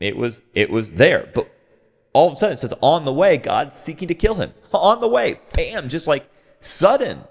it 0.00 0.16
was 0.16 0.42
it 0.54 0.70
was 0.70 0.94
there. 0.94 1.30
But 1.34 1.50
all 2.14 2.28
of 2.28 2.32
a 2.32 2.36
sudden 2.36 2.54
it 2.54 2.60
says 2.60 2.72
on 2.80 3.04
the 3.04 3.12
way, 3.12 3.36
God's 3.36 3.76
seeking 3.76 4.08
to 4.08 4.14
kill 4.14 4.36
him. 4.36 4.54
On 4.72 5.00
the 5.00 5.08
way, 5.08 5.40
bam, 5.52 5.88
just 5.88 6.06
like 6.06 6.28
sudden. 6.60 7.24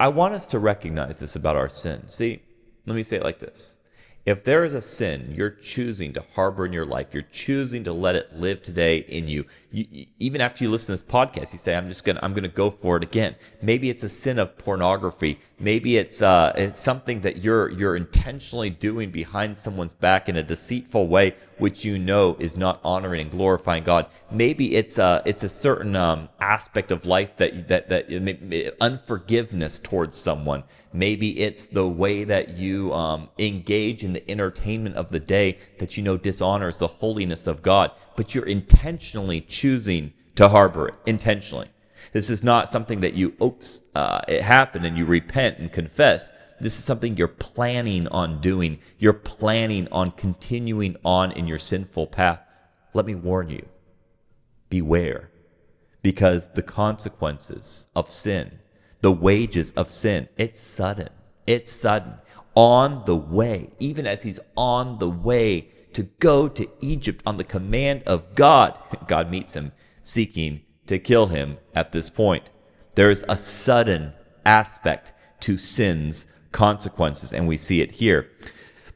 I 0.00 0.08
want 0.08 0.34
us 0.34 0.46
to 0.48 0.58
recognize 0.60 1.18
this 1.18 1.34
about 1.34 1.56
our 1.56 1.68
sin. 1.68 2.08
See, 2.08 2.42
let 2.86 2.94
me 2.94 3.02
say 3.02 3.16
it 3.16 3.24
like 3.24 3.40
this. 3.40 3.76
If 4.26 4.44
there 4.44 4.64
is 4.64 4.74
a 4.74 4.82
sin 4.82 5.32
you're 5.36 5.50
choosing 5.50 6.12
to 6.12 6.24
harbor 6.34 6.66
in 6.66 6.72
your 6.72 6.84
life, 6.84 7.08
you're 7.12 7.24
choosing 7.32 7.84
to 7.84 7.92
let 7.92 8.14
it 8.14 8.34
live 8.34 8.62
today 8.62 8.98
in 8.98 9.26
you, 9.26 9.46
you, 9.70 10.06
even 10.18 10.40
after 10.40 10.64
you 10.64 10.70
listen 10.70 10.94
to 10.94 11.02
this 11.02 11.10
podcast, 11.10 11.52
you 11.52 11.58
say, 11.58 11.74
"I'm 11.74 11.88
just 11.88 12.04
gonna, 12.04 12.20
I'm 12.22 12.34
gonna 12.34 12.48
go 12.48 12.70
for 12.70 12.96
it 12.96 13.02
again." 13.02 13.36
Maybe 13.62 13.88
it's 13.88 14.02
a 14.02 14.08
sin 14.08 14.38
of 14.38 14.58
pornography. 14.58 15.40
Maybe 15.60 15.96
it's, 15.96 16.22
uh, 16.22 16.52
it's 16.56 16.80
something 16.80 17.20
that 17.22 17.42
you're 17.42 17.68
you're 17.70 17.96
intentionally 17.96 18.70
doing 18.70 19.10
behind 19.10 19.56
someone's 19.56 19.92
back 19.92 20.28
in 20.28 20.36
a 20.36 20.42
deceitful 20.42 21.08
way, 21.08 21.34
which 21.58 21.84
you 21.84 21.98
know 21.98 22.36
is 22.38 22.56
not 22.56 22.80
honoring 22.84 23.22
and 23.22 23.30
glorifying 23.30 23.84
God. 23.84 24.06
Maybe 24.30 24.76
it's 24.76 24.98
a 24.98 25.22
it's 25.24 25.42
a 25.42 25.48
certain 25.48 25.96
um, 25.96 26.28
aspect 26.40 26.92
of 26.92 27.06
life 27.06 27.36
that 27.38 27.68
that 27.68 27.88
that 27.88 28.76
unforgiveness 28.80 29.78
towards 29.80 30.16
someone. 30.16 30.64
Maybe 30.92 31.38
it's 31.40 31.66
the 31.66 31.86
way 31.86 32.24
that 32.24 32.56
you 32.56 32.94
um, 32.94 33.28
engage 33.38 34.04
in 34.04 34.12
the 34.12 34.30
entertainment 34.30 34.96
of 34.96 35.10
the 35.10 35.20
day 35.20 35.58
that 35.78 35.96
you 35.96 36.02
know 36.02 36.16
dishonors 36.16 36.78
the 36.78 36.86
holiness 36.86 37.46
of 37.46 37.62
God 37.62 37.90
but 38.18 38.34
you're 38.34 38.48
intentionally 38.48 39.40
choosing 39.40 40.12
to 40.34 40.48
harbor 40.48 40.88
it 40.88 40.94
intentionally. 41.06 41.68
This 42.12 42.30
is 42.30 42.42
not 42.42 42.68
something 42.68 43.00
that 43.00 43.14
you, 43.14 43.34
oops, 43.42 43.82
uh, 43.94 44.20
it 44.28 44.42
happened 44.42 44.86
and 44.86 44.96
you 44.96 45.04
repent 45.04 45.58
and 45.58 45.72
confess. 45.72 46.30
This 46.60 46.78
is 46.78 46.84
something 46.84 47.16
you're 47.16 47.28
planning 47.28 48.08
on 48.08 48.40
doing. 48.40 48.78
You're 48.98 49.12
planning 49.12 49.88
on 49.92 50.10
continuing 50.12 50.96
on 51.04 51.32
in 51.32 51.46
your 51.46 51.58
sinful 51.58 52.08
path. 52.08 52.40
Let 52.94 53.06
me 53.06 53.14
warn 53.14 53.50
you 53.50 53.66
beware, 54.68 55.30
because 56.02 56.48
the 56.48 56.62
consequences 56.62 57.88
of 57.94 58.10
sin, 58.10 58.58
the 59.00 59.12
wages 59.12 59.72
of 59.72 59.90
sin, 59.90 60.28
it's 60.36 60.60
sudden. 60.60 61.08
It's 61.46 61.72
sudden. 61.72 62.14
On 62.54 63.04
the 63.06 63.16
way, 63.16 63.70
even 63.78 64.06
as 64.06 64.22
he's 64.22 64.40
on 64.56 64.98
the 64.98 65.08
way 65.08 65.68
to 65.92 66.02
go 66.18 66.48
to 66.48 66.68
Egypt 66.80 67.22
on 67.26 67.36
the 67.36 67.44
command 67.44 68.02
of 68.06 68.34
God. 68.34 68.78
God 69.06 69.30
meets 69.30 69.54
him, 69.54 69.72
seeking 70.02 70.62
to 70.88 70.98
kill 70.98 71.28
him 71.28 71.58
at 71.74 71.92
this 71.92 72.10
point. 72.10 72.50
There 72.94 73.10
is 73.10 73.24
a 73.28 73.36
sudden 73.36 74.12
aspect 74.44 75.12
to 75.40 75.56
sin's 75.56 76.26
consequences, 76.50 77.32
and 77.32 77.46
we 77.46 77.56
see 77.56 77.80
it 77.80 77.92
here. 77.92 78.30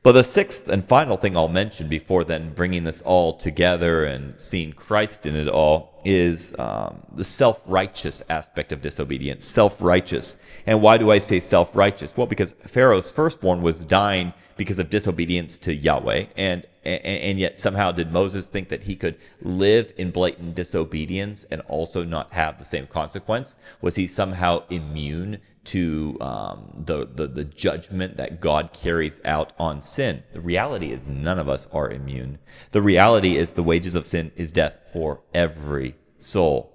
But 0.03 0.13
the 0.13 0.25
sixth 0.25 0.69
and 0.69 0.85
final 0.85 1.17
thing 1.17 1.37
I'll 1.37 1.47
mention 1.47 1.89
before 1.89 2.25
then 2.25 2.55
bringing 2.55 2.83
this 2.83 3.03
all 3.03 3.35
together 3.35 4.05
and 4.05 4.41
seeing 4.41 4.73
Christ 4.73 5.27
in 5.27 5.37
it 5.37 5.49
all 5.49 6.03
is 6.05 6.59
um, 6.59 7.03
the 7.15 7.23
self 7.23 7.63
righteous 7.67 8.21
aspect 8.29 8.73
of 8.73 8.83
disobedience. 8.83 9.45
Self 9.45 9.81
righteous. 9.81 10.35
And 10.67 10.83
why 10.83 10.99
do 10.99 11.13
I 11.13 11.21
say 11.21 11.39
self 11.39 11.77
righteous? 11.77 12.17
Well, 12.17 12.27
because 12.27 12.53
Pharaoh's 12.53 13.13
firstborn 13.13 13.63
was 13.63 13.79
dying 13.79 14.33
because 14.57 14.81
of 14.81 14.91
disobedience 14.91 15.57
to 15.59 15.75
Yahweh. 15.75 16.27
And, 16.37 16.67
and, 16.85 17.05
and 17.05 17.39
yet 17.39 17.59
somehow 17.59 17.93
did 17.93 18.13
Moses 18.13 18.49
think 18.49 18.69
that 18.69 18.85
he 18.85 18.97
could 18.97 19.17
live 19.41 19.93
in 19.97 20.11
blatant 20.11 20.55
disobedience 20.55 21.45
and 21.51 21.61
also 21.63 22.05
not 22.05 22.33
have 22.33 22.59
the 22.59 22.65
same 22.65 22.87
consequence? 22.87 23.57
Was 23.81 23.97
he 23.97 24.07
somehow 24.07 24.65
immune 24.71 25.41
to 25.65 26.17
um, 26.21 26.73
the, 26.75 27.07
the, 27.07 27.27
the 27.27 27.45
judgment 27.45 28.17
that 28.17 28.41
God 28.41 28.73
carries 28.73 29.21
out 29.25 29.53
on 29.59 29.81
sin. 29.81 30.23
The 30.33 30.41
reality 30.41 30.91
is 30.91 31.09
none 31.09 31.39
of 31.39 31.49
us 31.49 31.69
are 31.73 31.91
immune. 31.91 32.39
The 32.73 32.83
reality 32.83 33.37
is 33.37 33.53
the 33.53 33.63
wages 33.63 33.95
of 33.95 34.07
sin 34.07 34.33
is 34.35 34.51
death 34.51 34.75
for 34.93 35.23
every 35.33 35.95
soul. 36.19 36.75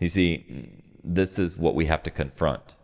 You 0.00 0.08
see, 0.08 0.72
this 1.02 1.38
is 1.38 1.56
what 1.56 1.74
we 1.74 1.86
have 1.86 2.02
to 2.04 2.10
confront. 2.10 2.76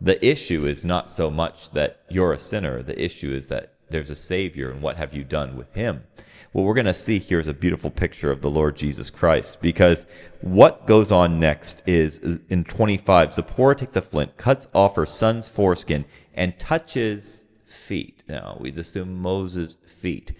The 0.00 0.24
issue 0.24 0.66
is 0.66 0.84
not 0.84 1.10
so 1.10 1.30
much 1.30 1.70
that 1.70 2.02
you're 2.08 2.32
a 2.32 2.38
sinner. 2.38 2.82
The 2.82 3.02
issue 3.02 3.32
is 3.32 3.46
that 3.46 3.74
there's 3.88 4.10
a 4.10 4.14
Savior, 4.14 4.70
and 4.70 4.82
what 4.82 4.96
have 4.96 5.14
you 5.14 5.24
done 5.24 5.56
with 5.56 5.74
Him? 5.74 6.04
What 6.52 6.62
we're 6.62 6.74
going 6.74 6.86
to 6.86 6.94
see 6.94 7.18
here 7.18 7.40
is 7.40 7.48
a 7.48 7.54
beautiful 7.54 7.90
picture 7.90 8.30
of 8.30 8.40
the 8.40 8.50
Lord 8.50 8.76
Jesus 8.76 9.10
Christ 9.10 9.60
because 9.60 10.06
what 10.40 10.86
goes 10.86 11.12
on 11.12 11.38
next 11.38 11.82
is, 11.86 12.40
in 12.48 12.64
25, 12.64 13.34
Zipporah 13.34 13.76
takes 13.76 13.96
a 13.96 14.02
flint, 14.02 14.36
cuts 14.38 14.66
off 14.74 14.96
her 14.96 15.04
son's 15.04 15.48
foreskin, 15.48 16.06
and 16.34 16.58
touches 16.58 17.44
feet. 17.66 18.24
Now, 18.28 18.56
we'd 18.60 18.78
assume 18.78 19.20
Moses' 19.20 19.76
feet. 19.86 20.32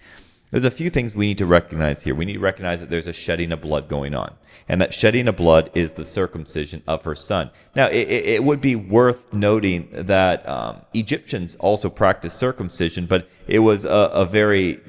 There's 0.51 0.65
a 0.65 0.71
few 0.71 0.89
things 0.89 1.13
we 1.13 1.27
need 1.27 1.37
to 1.37 1.45
recognize 1.45 2.01
here. 2.01 2.15
We 2.15 2.25
need 2.25 2.33
to 2.33 2.39
recognize 2.39 2.79
that 2.79 2.89
there's 2.89 3.07
a 3.07 3.13
shedding 3.13 3.51
of 3.51 3.61
blood 3.61 3.87
going 3.87 4.15
on, 4.15 4.33
and 4.67 4.81
that 4.81 4.93
shedding 4.93 5.27
of 5.27 5.37
blood 5.37 5.69
is 5.75 5.93
the 5.93 6.05
circumcision 6.05 6.81
of 6.87 7.03
her 7.03 7.15
son. 7.15 7.51
Now, 7.75 7.87
it, 7.87 8.07
it 8.07 8.43
would 8.43 8.59
be 8.59 8.75
worth 8.75 9.31
noting 9.31 9.89
that 9.91 10.47
um, 10.49 10.81
Egyptians 10.93 11.55
also 11.57 11.89
practiced 11.89 12.39
circumcision, 12.39 13.05
but 13.05 13.29
it 13.47 13.59
was 13.59 13.85
a, 13.85 13.89
a 13.89 14.25
very 14.25 14.81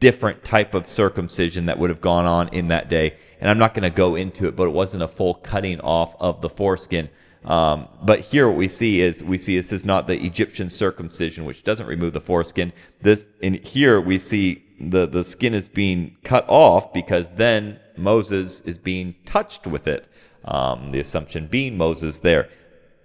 different 0.00 0.44
type 0.44 0.74
of 0.74 0.88
circumcision 0.88 1.66
that 1.66 1.78
would 1.78 1.90
have 1.90 2.00
gone 2.00 2.24
on 2.24 2.48
in 2.48 2.68
that 2.68 2.88
day. 2.88 3.16
And 3.38 3.50
I'm 3.50 3.58
not 3.58 3.74
going 3.74 3.82
to 3.82 3.90
go 3.90 4.14
into 4.14 4.48
it, 4.48 4.56
but 4.56 4.66
it 4.66 4.72
wasn't 4.72 5.02
a 5.02 5.08
full 5.08 5.34
cutting 5.34 5.80
off 5.80 6.14
of 6.20 6.40
the 6.40 6.48
foreskin. 6.48 7.10
Um, 7.44 7.88
but 8.02 8.20
here, 8.20 8.48
what 8.48 8.56
we 8.56 8.68
see 8.68 9.00
is 9.00 9.22
we 9.22 9.38
see 9.38 9.56
this 9.56 9.72
is 9.72 9.84
not 9.84 10.06
the 10.06 10.20
Egyptian 10.24 10.68
circumcision, 10.68 11.44
which 11.44 11.64
doesn't 11.64 11.86
remove 11.86 12.12
the 12.12 12.20
foreskin. 12.20 12.72
This 13.02 13.26
in 13.40 13.54
here 13.54 14.00
we 14.00 14.18
see 14.18 14.65
the 14.78 15.06
the 15.06 15.24
skin 15.24 15.54
is 15.54 15.68
being 15.68 16.16
cut 16.24 16.44
off 16.48 16.92
because 16.92 17.32
then 17.32 17.80
Moses 17.96 18.60
is 18.60 18.78
being 18.78 19.14
touched 19.24 19.66
with 19.66 19.86
it. 19.86 20.08
Um, 20.44 20.92
the 20.92 21.00
assumption 21.00 21.46
being 21.46 21.76
Moses 21.76 22.20
there, 22.20 22.48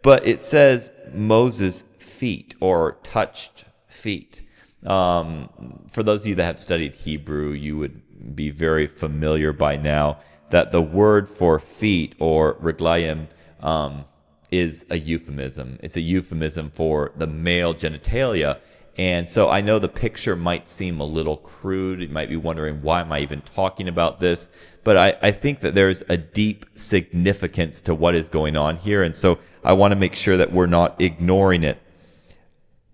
but 0.04 0.28
it 0.28 0.42
says 0.42 0.92
Moses' 1.12 1.84
feet 1.98 2.54
or 2.60 3.00
touched 3.04 3.66
feet. 3.88 4.44
Um, 4.86 5.50
for 5.88 6.04
those 6.04 6.22
of 6.22 6.28
you 6.28 6.36
that 6.36 6.44
have 6.44 6.60
studied 6.60 6.96
Hebrew, 6.96 7.52
you 7.52 7.78
would 7.78 8.36
be 8.36 8.52
very 8.52 8.86
familiar 8.86 9.54
by 9.54 9.76
now 9.76 10.20
that 10.52 10.72
the 10.72 10.82
word 10.82 11.28
for 11.28 11.60
feet 11.60 12.14
or 12.20 12.56
reglayim 12.56 13.28
um, 13.62 14.06
is 14.52 14.86
a 14.90 15.00
euphemism. 15.00 15.80
It's 15.82 15.96
a 15.96 16.02
euphemism 16.02 16.72
for 16.72 17.12
the 17.16 17.28
male 17.28 17.74
genitalia. 17.74 18.60
And 18.98 19.30
so 19.30 19.50
I 19.50 19.62
know 19.62 19.80
the 19.80 19.88
picture 19.88 20.36
might 20.36 20.68
seem 20.68 21.00
a 21.00 21.06
little 21.06 21.38
crude. 21.38 22.02
You 22.02 22.10
might 22.10 22.30
be 22.30 22.36
wondering, 22.36 22.82
why 22.82 23.02
am 23.02 23.12
I 23.12 23.20
even 23.20 23.42
talking 23.42 23.88
about 23.88 24.20
this? 24.20 24.50
But 24.84 24.98
I, 24.98 25.18
I 25.22 25.32
think 25.32 25.62
that 25.62 25.76
there's 25.76 26.04
a 26.10 26.18
deep 26.18 26.66
significance 26.76 27.82
to 27.82 27.96
what 27.96 28.16
is 28.16 28.28
going 28.28 28.58
on 28.58 28.78
here. 28.78 29.02
And 29.02 29.16
so 29.16 29.40
I 29.64 29.74
want 29.74 29.94
to 29.94 29.96
make 29.96 30.16
sure 30.16 30.38
that 30.38 30.52
we're 30.52 30.66
not 30.66 31.00
ignoring 31.00 31.64
it. 31.64 31.82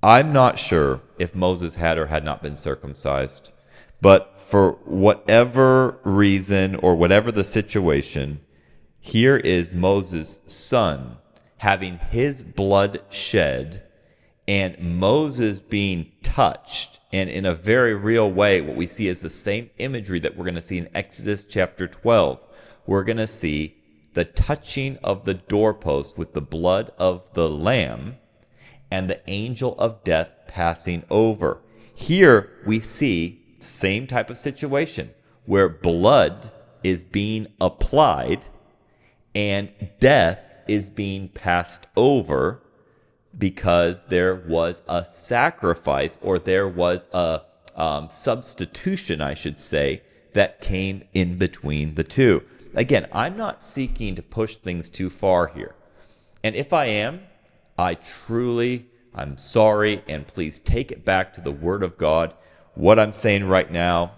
I'm 0.03 0.31
not 0.31 0.59
sure 0.59 1.01
if 1.17 1.33
Moses 1.33 1.73
had 1.73 1.97
or 1.97 2.07
had 2.07 2.23
not 2.23 2.43
been 2.43 2.57
circumcised, 2.57 3.51
but 3.99 4.39
for 4.39 4.73
whatever 4.85 5.99
reason 6.03 6.75
or 6.75 6.95
whatever 6.95 7.31
the 7.31 7.43
situation, 7.43 8.41
here 8.99 9.37
is 9.37 9.73
Moses' 9.73 10.41
son 10.45 11.17
having 11.57 11.97
his 11.97 12.43
blood 12.43 13.01
shed 13.09 13.86
and 14.47 14.77
Moses 14.79 15.59
being 15.59 16.11
touched. 16.23 16.99
And 17.11 17.29
in 17.29 17.45
a 17.45 17.55
very 17.55 17.93
real 17.93 18.31
way, 18.31 18.61
what 18.61 18.75
we 18.75 18.87
see 18.87 19.07
is 19.07 19.21
the 19.21 19.29
same 19.29 19.69
imagery 19.77 20.19
that 20.19 20.37
we're 20.37 20.45
going 20.45 20.55
to 20.55 20.61
see 20.61 20.77
in 20.77 20.89
Exodus 20.95 21.45
chapter 21.45 21.87
12. 21.87 22.39
We're 22.85 23.03
going 23.03 23.17
to 23.17 23.27
see 23.27 23.75
the 24.13 24.25
touching 24.25 24.97
of 25.03 25.25
the 25.25 25.33
doorpost 25.33 26.17
with 26.17 26.33
the 26.33 26.41
blood 26.41 26.91
of 26.97 27.23
the 27.33 27.49
lamb 27.49 28.15
and 28.89 29.09
the 29.09 29.21
angel 29.29 29.75
of 29.77 30.03
death 30.03 30.29
passing 30.47 31.03
over. 31.09 31.61
Here 31.93 32.51
we 32.65 32.79
see 32.79 33.43
same 33.59 34.07
type 34.07 34.29
of 34.29 34.37
situation. 34.37 35.11
where 35.45 35.69
blood 35.69 36.51
is 36.83 37.03
being 37.03 37.47
applied 37.61 38.45
and 39.33 39.69
death 39.99 40.41
is 40.67 40.89
being 40.89 41.29
passed 41.29 41.87
over 41.95 42.61
because 43.37 44.01
there 44.09 44.35
was 44.35 44.81
a 44.87 45.05
sacrifice 45.05 46.17
or 46.21 46.39
there 46.39 46.67
was 46.67 47.05
a 47.13 47.41
um, 47.75 48.09
substitution, 48.09 49.21
I 49.21 49.33
should 49.33 49.59
say, 49.59 50.01
that 50.33 50.61
came 50.61 51.03
in 51.13 51.37
between 51.37 51.95
the 51.95 52.03
two. 52.03 52.43
Again, 52.73 53.07
I'm 53.11 53.37
not 53.37 53.63
seeking 53.63 54.15
to 54.15 54.21
push 54.21 54.55
things 54.57 54.89
too 54.89 55.09
far 55.09 55.47
here. 55.47 55.75
And 56.43 56.55
if 56.55 56.73
I 56.73 56.85
am, 56.85 57.21
I 57.77 57.95
truly, 57.95 58.87
I'm 59.13 59.37
sorry, 59.37 60.03
and 60.07 60.27
please 60.27 60.59
take 60.59 60.91
it 60.91 61.05
back 61.05 61.33
to 61.33 61.41
the 61.41 61.51
Word 61.51 61.83
of 61.83 61.97
God. 61.97 62.33
What 62.75 62.99
I'm 62.99 63.13
saying 63.13 63.45
right 63.45 63.71
now, 63.71 64.13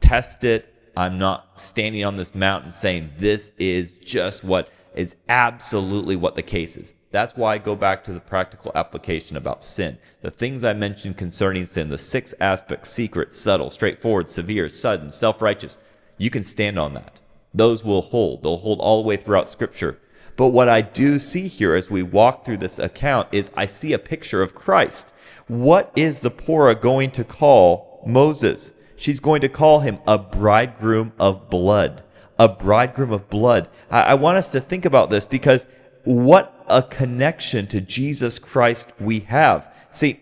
test 0.00 0.44
it. 0.44 0.68
I'm 0.96 1.18
not 1.18 1.60
standing 1.60 2.04
on 2.04 2.16
this 2.16 2.34
mountain 2.34 2.70
saying 2.70 3.12
this 3.18 3.50
is 3.58 3.92
just 4.04 4.44
what 4.44 4.68
is 4.94 5.16
absolutely 5.28 6.16
what 6.16 6.34
the 6.34 6.42
case 6.42 6.76
is. 6.76 6.94
That's 7.12 7.36
why 7.36 7.54
I 7.54 7.58
go 7.58 7.76
back 7.76 8.02
to 8.04 8.12
the 8.12 8.20
practical 8.20 8.72
application 8.74 9.36
about 9.36 9.62
sin. 9.62 9.98
The 10.22 10.30
things 10.30 10.64
I 10.64 10.72
mentioned 10.72 11.16
concerning 11.16 11.66
sin, 11.66 11.90
the 11.90 11.98
six 11.98 12.34
aspects 12.40 12.90
secret, 12.90 13.32
subtle, 13.32 13.70
straightforward, 13.70 14.28
severe, 14.28 14.68
sudden, 14.68 15.12
self 15.12 15.40
righteous 15.40 15.78
you 16.22 16.30
can 16.30 16.44
stand 16.44 16.78
on 16.78 16.94
that. 16.94 17.18
Those 17.52 17.82
will 17.82 18.02
hold. 18.02 18.42
They'll 18.42 18.58
hold 18.58 18.80
all 18.80 19.02
the 19.02 19.08
way 19.08 19.16
throughout 19.16 19.48
Scripture. 19.48 19.98
But 20.36 20.48
what 20.48 20.68
I 20.68 20.80
do 20.80 21.18
see 21.18 21.48
here 21.48 21.74
as 21.74 21.90
we 21.90 22.02
walk 22.02 22.44
through 22.44 22.58
this 22.58 22.78
account 22.78 23.28
is 23.32 23.50
I 23.56 23.66
see 23.66 23.92
a 23.92 23.98
picture 23.98 24.40
of 24.40 24.54
Christ. 24.54 25.10
What 25.48 25.92
is 25.96 26.20
the 26.20 26.30
Zipporah 26.30 26.76
going 26.76 27.10
to 27.10 27.24
call 27.24 28.02
Moses? 28.06 28.72
She's 28.96 29.18
going 29.18 29.40
to 29.40 29.48
call 29.48 29.80
him 29.80 29.98
a 30.06 30.16
bridegroom 30.16 31.12
of 31.18 31.50
blood. 31.50 32.04
A 32.38 32.48
bridegroom 32.48 33.10
of 33.10 33.28
blood. 33.28 33.68
I, 33.90 34.02
I 34.02 34.14
want 34.14 34.38
us 34.38 34.48
to 34.50 34.60
think 34.60 34.84
about 34.84 35.10
this 35.10 35.24
because 35.24 35.66
what 36.04 36.61
a 36.72 36.82
connection 36.82 37.66
to 37.66 37.80
Jesus 37.80 38.38
Christ 38.38 38.92
we 38.98 39.20
have. 39.20 39.72
See, 39.90 40.20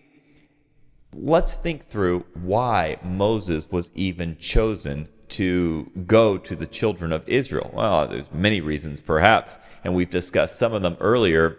let's 1.13 1.55
think 1.55 1.89
through 1.89 2.25
why 2.33 2.99
Moses 3.01 3.71
was 3.71 3.89
even 3.95 4.37
chosen 4.37 5.07
to 5.29 5.89
go 6.05 6.37
to 6.37 6.55
the 6.55 6.67
children 6.67 7.13
of 7.13 7.27
Israel. 7.27 7.71
Well, 7.73 8.05
there's 8.07 8.31
many 8.33 8.59
reasons 8.59 8.99
perhaps, 8.99 9.57
and 9.85 9.95
we've 9.95 10.09
discussed 10.09 10.59
some 10.59 10.73
of 10.73 10.81
them 10.81 10.97
earlier 10.99 11.57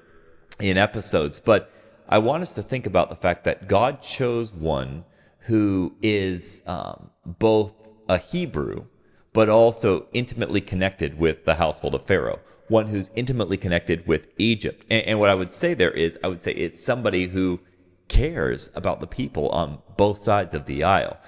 in 0.60 0.76
episodes, 0.76 1.38
but 1.38 1.72
I 2.06 2.18
want 2.18 2.42
us 2.42 2.52
to 2.54 2.62
think 2.62 2.86
about 2.86 3.08
the 3.08 3.16
fact 3.16 3.44
that 3.44 3.68
God 3.68 4.02
chose 4.02 4.52
one 4.52 5.06
who 5.46 5.94
is 6.02 6.62
um, 6.66 7.08
both 7.24 7.72
a 8.10 8.18
Hebrew, 8.18 8.84
but 9.32 9.48
also 9.48 10.06
intimately 10.12 10.60
connected 10.60 11.18
with 11.18 11.46
the 11.46 11.54
household 11.54 11.94
of 11.94 12.02
Pharaoh 12.02 12.40
one 12.72 12.88
who's 12.88 13.10
intimately 13.14 13.56
connected 13.56 14.04
with 14.06 14.26
Egypt. 14.38 14.84
And, 14.90 15.06
and, 15.06 15.20
what 15.20 15.28
I 15.28 15.34
would 15.34 15.52
say 15.52 15.74
there 15.74 15.92
is, 15.92 16.18
I 16.24 16.28
would 16.28 16.42
say 16.42 16.52
it's 16.52 16.82
somebody 16.82 17.28
who 17.28 17.60
cares 18.08 18.68
about 18.74 19.00
the 19.00 19.06
people 19.06 19.48
on 19.50 19.78
both 19.96 20.22
sides 20.22 20.54
of 20.54 20.66
the 20.66 20.82
aisle. 20.82 21.18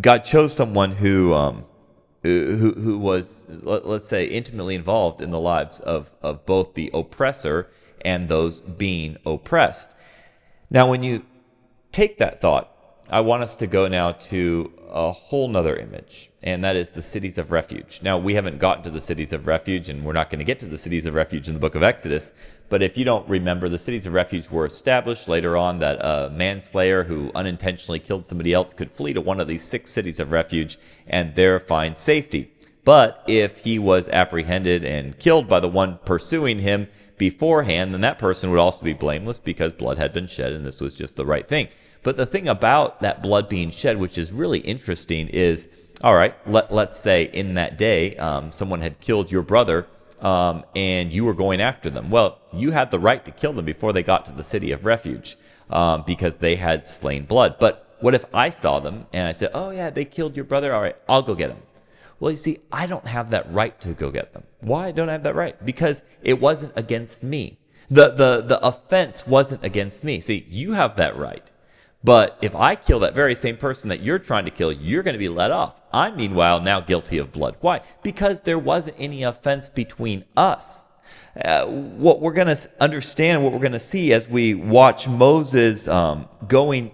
God 0.00 0.24
chose 0.24 0.54
someone 0.54 0.92
who, 0.92 1.32
um, 1.34 1.66
who, 2.22 2.72
who 2.72 2.98
was, 2.98 3.44
let, 3.48 3.84
us 3.84 4.08
say, 4.08 4.24
intimately 4.24 4.74
involved 4.74 5.20
in 5.20 5.30
the 5.30 5.38
lives 5.38 5.78
of, 5.80 6.10
of 6.22 6.44
both 6.46 6.74
the 6.74 6.90
oppressor 6.92 7.70
and 8.04 8.28
those 8.28 8.60
being 8.60 9.16
oppressed. 9.24 9.90
Now, 10.70 10.90
when 10.90 11.02
you 11.02 11.24
take 11.92 12.18
that 12.18 12.40
thought, 12.40 12.73
I 13.10 13.20
want 13.20 13.42
us 13.42 13.54
to 13.56 13.66
go 13.66 13.86
now 13.86 14.12
to 14.12 14.72
a 14.88 15.12
whole 15.12 15.48
nother 15.48 15.76
image, 15.76 16.30
and 16.42 16.64
that 16.64 16.74
is 16.74 16.92
the 16.92 17.02
cities 17.02 17.36
of 17.36 17.52
refuge. 17.52 18.00
Now, 18.02 18.16
we 18.16 18.34
haven't 18.34 18.58
gotten 18.58 18.82
to 18.84 18.90
the 18.90 19.00
cities 19.00 19.34
of 19.34 19.46
refuge, 19.46 19.90
and 19.90 20.04
we're 20.04 20.14
not 20.14 20.30
going 20.30 20.38
to 20.38 20.44
get 20.44 20.58
to 20.60 20.66
the 20.66 20.78
cities 20.78 21.04
of 21.04 21.12
refuge 21.12 21.46
in 21.46 21.52
the 21.52 21.60
book 21.60 21.74
of 21.74 21.82
Exodus. 21.82 22.32
But 22.70 22.82
if 22.82 22.96
you 22.96 23.04
don't 23.04 23.28
remember, 23.28 23.68
the 23.68 23.78
cities 23.78 24.06
of 24.06 24.14
refuge 24.14 24.48
were 24.48 24.64
established 24.64 25.28
later 25.28 25.54
on 25.54 25.80
that 25.80 25.96
a 26.00 26.30
manslayer 26.30 27.04
who 27.04 27.30
unintentionally 27.34 27.98
killed 27.98 28.26
somebody 28.26 28.54
else 28.54 28.72
could 28.72 28.90
flee 28.90 29.12
to 29.12 29.20
one 29.20 29.38
of 29.38 29.48
these 29.48 29.62
six 29.62 29.90
cities 29.90 30.18
of 30.18 30.32
refuge 30.32 30.78
and 31.06 31.34
there 31.34 31.60
find 31.60 31.98
safety. 31.98 32.52
But 32.84 33.22
if 33.26 33.58
he 33.58 33.78
was 33.78 34.08
apprehended 34.08 34.84
and 34.84 35.18
killed 35.18 35.46
by 35.46 35.60
the 35.60 35.68
one 35.68 35.98
pursuing 36.04 36.60
him 36.60 36.88
beforehand, 37.16 37.92
then 37.92 38.00
that 38.00 38.18
person 38.18 38.50
would 38.50 38.58
also 38.58 38.84
be 38.84 38.92
blameless 38.92 39.38
because 39.38 39.72
blood 39.72 39.98
had 39.98 40.12
been 40.12 40.26
shed 40.26 40.52
and 40.52 40.64
this 40.64 40.80
was 40.80 40.94
just 40.94 41.16
the 41.16 41.26
right 41.26 41.48
thing. 41.48 41.68
But 42.02 42.16
the 42.16 42.26
thing 42.26 42.48
about 42.48 43.00
that 43.00 43.22
blood 43.22 43.48
being 43.48 43.70
shed, 43.70 43.98
which 43.98 44.18
is 44.18 44.30
really 44.32 44.58
interesting, 44.60 45.28
is 45.28 45.68
all 46.02 46.14
right, 46.14 46.34
let, 46.48 46.72
let's 46.72 46.98
say 46.98 47.24
in 47.24 47.54
that 47.54 47.78
day 47.78 48.16
um, 48.16 48.52
someone 48.52 48.80
had 48.80 49.00
killed 49.00 49.30
your 49.30 49.42
brother 49.42 49.86
um, 50.20 50.64
and 50.74 51.12
you 51.12 51.24
were 51.24 51.34
going 51.34 51.60
after 51.60 51.90
them. 51.90 52.10
Well, 52.10 52.38
you 52.52 52.72
had 52.72 52.90
the 52.90 52.98
right 52.98 53.24
to 53.24 53.30
kill 53.30 53.52
them 53.52 53.64
before 53.64 53.92
they 53.92 54.02
got 54.02 54.26
to 54.26 54.32
the 54.32 54.42
city 54.42 54.72
of 54.72 54.84
refuge 54.84 55.36
um, 55.70 56.02
because 56.06 56.36
they 56.36 56.56
had 56.56 56.88
slain 56.88 57.24
blood. 57.24 57.56
But 57.58 57.96
what 58.00 58.14
if 58.14 58.24
I 58.34 58.50
saw 58.50 58.80
them 58.80 59.06
and 59.12 59.28
I 59.28 59.32
said, 59.32 59.50
oh, 59.54 59.70
yeah, 59.70 59.90
they 59.90 60.04
killed 60.04 60.36
your 60.36 60.44
brother? 60.44 60.74
All 60.74 60.82
right, 60.82 60.96
I'll 61.08 61.22
go 61.22 61.34
get 61.34 61.48
them. 61.48 61.62
Well, 62.24 62.30
you 62.30 62.38
see, 62.38 62.60
I 62.72 62.86
don't 62.86 63.06
have 63.06 63.32
that 63.32 63.52
right 63.52 63.78
to 63.82 63.92
go 63.92 64.10
get 64.10 64.32
them. 64.32 64.44
Why 64.60 64.92
don't 64.92 65.10
I 65.10 65.12
have 65.12 65.24
that 65.24 65.34
right? 65.34 65.62
Because 65.62 66.00
it 66.22 66.40
wasn't 66.40 66.72
against 66.74 67.22
me. 67.22 67.58
The, 67.90 68.12
the, 68.12 68.40
the 68.40 68.66
offense 68.66 69.26
wasn't 69.26 69.62
against 69.62 70.02
me. 70.02 70.22
See, 70.22 70.46
you 70.48 70.72
have 70.72 70.96
that 70.96 71.18
right. 71.18 71.50
But 72.02 72.38
if 72.40 72.54
I 72.54 72.76
kill 72.76 73.00
that 73.00 73.14
very 73.14 73.34
same 73.34 73.58
person 73.58 73.90
that 73.90 74.00
you're 74.00 74.18
trying 74.18 74.46
to 74.46 74.50
kill, 74.50 74.72
you're 74.72 75.02
going 75.02 75.12
to 75.12 75.18
be 75.18 75.28
let 75.28 75.50
off. 75.50 75.78
I'm 75.92 76.16
meanwhile 76.16 76.62
now 76.62 76.80
guilty 76.80 77.18
of 77.18 77.30
blood. 77.30 77.56
Why? 77.60 77.82
Because 78.02 78.40
there 78.40 78.58
wasn't 78.58 78.96
any 78.98 79.22
offense 79.22 79.68
between 79.68 80.24
us. 80.34 80.86
Uh, 81.38 81.66
what 81.66 82.22
we're 82.22 82.32
going 82.32 82.56
to 82.56 82.70
understand, 82.80 83.44
what 83.44 83.52
we're 83.52 83.58
going 83.58 83.72
to 83.72 83.78
see 83.78 84.14
as 84.14 84.30
we 84.30 84.54
watch 84.54 85.06
Moses 85.06 85.86
um, 85.88 86.30
going 86.48 86.92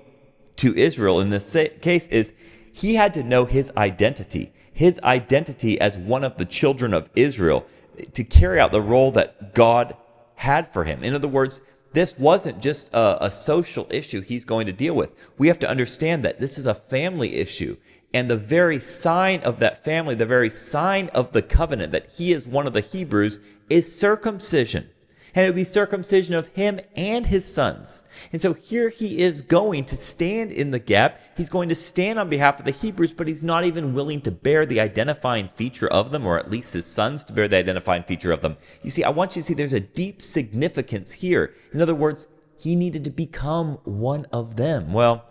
to 0.56 0.76
Israel 0.76 1.20
in 1.20 1.30
this 1.30 1.56
case 1.80 2.08
is 2.08 2.32
he 2.72 2.96
had 2.96 3.14
to 3.14 3.22
know 3.22 3.44
his 3.44 3.70
identity, 3.76 4.52
his 4.80 4.98
identity 5.04 5.78
as 5.78 5.98
one 5.98 6.24
of 6.24 6.38
the 6.38 6.44
children 6.46 6.94
of 6.94 7.10
Israel 7.14 7.66
to 8.14 8.24
carry 8.24 8.58
out 8.58 8.72
the 8.72 8.80
role 8.80 9.10
that 9.10 9.54
God 9.54 9.94
had 10.36 10.72
for 10.72 10.84
him. 10.84 11.04
In 11.04 11.14
other 11.14 11.28
words, 11.28 11.60
this 11.92 12.18
wasn't 12.18 12.62
just 12.62 12.88
a, 12.94 13.26
a, 13.26 13.30
social 13.30 13.86
issue 13.90 14.22
he's 14.22 14.46
going 14.46 14.64
to 14.64 14.72
deal 14.72 14.94
with. 14.94 15.10
We 15.36 15.48
have 15.48 15.58
to 15.58 15.68
understand 15.68 16.24
that 16.24 16.40
this 16.40 16.56
is 16.56 16.64
a 16.64 16.72
family 16.72 17.34
issue. 17.34 17.76
And 18.14 18.30
the 18.30 18.38
very 18.38 18.80
sign 18.80 19.40
of 19.40 19.58
that 19.58 19.84
family, 19.84 20.14
the 20.14 20.24
very 20.24 20.48
sign 20.48 21.10
of 21.10 21.32
the 21.32 21.42
covenant 21.42 21.92
that 21.92 22.08
he 22.16 22.32
is 22.32 22.46
one 22.46 22.66
of 22.66 22.72
the 22.72 22.80
Hebrews 22.80 23.38
is 23.68 23.94
circumcision 23.94 24.88
and 25.34 25.44
it 25.44 25.48
would 25.48 25.56
be 25.56 25.64
circumcision 25.64 26.34
of 26.34 26.46
him 26.48 26.80
and 26.96 27.26
his 27.26 27.52
sons. 27.52 28.04
And 28.32 28.40
so 28.40 28.54
here 28.54 28.88
he 28.88 29.20
is 29.20 29.42
going 29.42 29.84
to 29.86 29.96
stand 29.96 30.50
in 30.50 30.70
the 30.70 30.78
gap. 30.78 31.20
He's 31.36 31.48
going 31.48 31.68
to 31.68 31.74
stand 31.74 32.18
on 32.18 32.28
behalf 32.28 32.58
of 32.58 32.66
the 32.66 32.72
Hebrews, 32.72 33.12
but 33.12 33.28
he's 33.28 33.42
not 33.42 33.64
even 33.64 33.94
willing 33.94 34.20
to 34.22 34.30
bear 34.30 34.66
the 34.66 34.80
identifying 34.80 35.48
feature 35.48 35.88
of 35.88 36.10
them, 36.10 36.26
or 36.26 36.38
at 36.38 36.50
least 36.50 36.72
his 36.72 36.86
sons 36.86 37.24
to 37.26 37.32
bear 37.32 37.48
the 37.48 37.56
identifying 37.56 38.02
feature 38.02 38.32
of 38.32 38.42
them. 38.42 38.56
You 38.82 38.90
see, 38.90 39.04
I 39.04 39.10
want 39.10 39.36
you 39.36 39.42
to 39.42 39.46
see 39.46 39.54
there's 39.54 39.72
a 39.72 39.80
deep 39.80 40.20
significance 40.20 41.12
here. 41.12 41.54
In 41.72 41.80
other 41.80 41.94
words, 41.94 42.26
he 42.56 42.76
needed 42.76 43.04
to 43.04 43.10
become 43.10 43.78
one 43.84 44.26
of 44.32 44.56
them. 44.56 44.92
Well, 44.92 45.24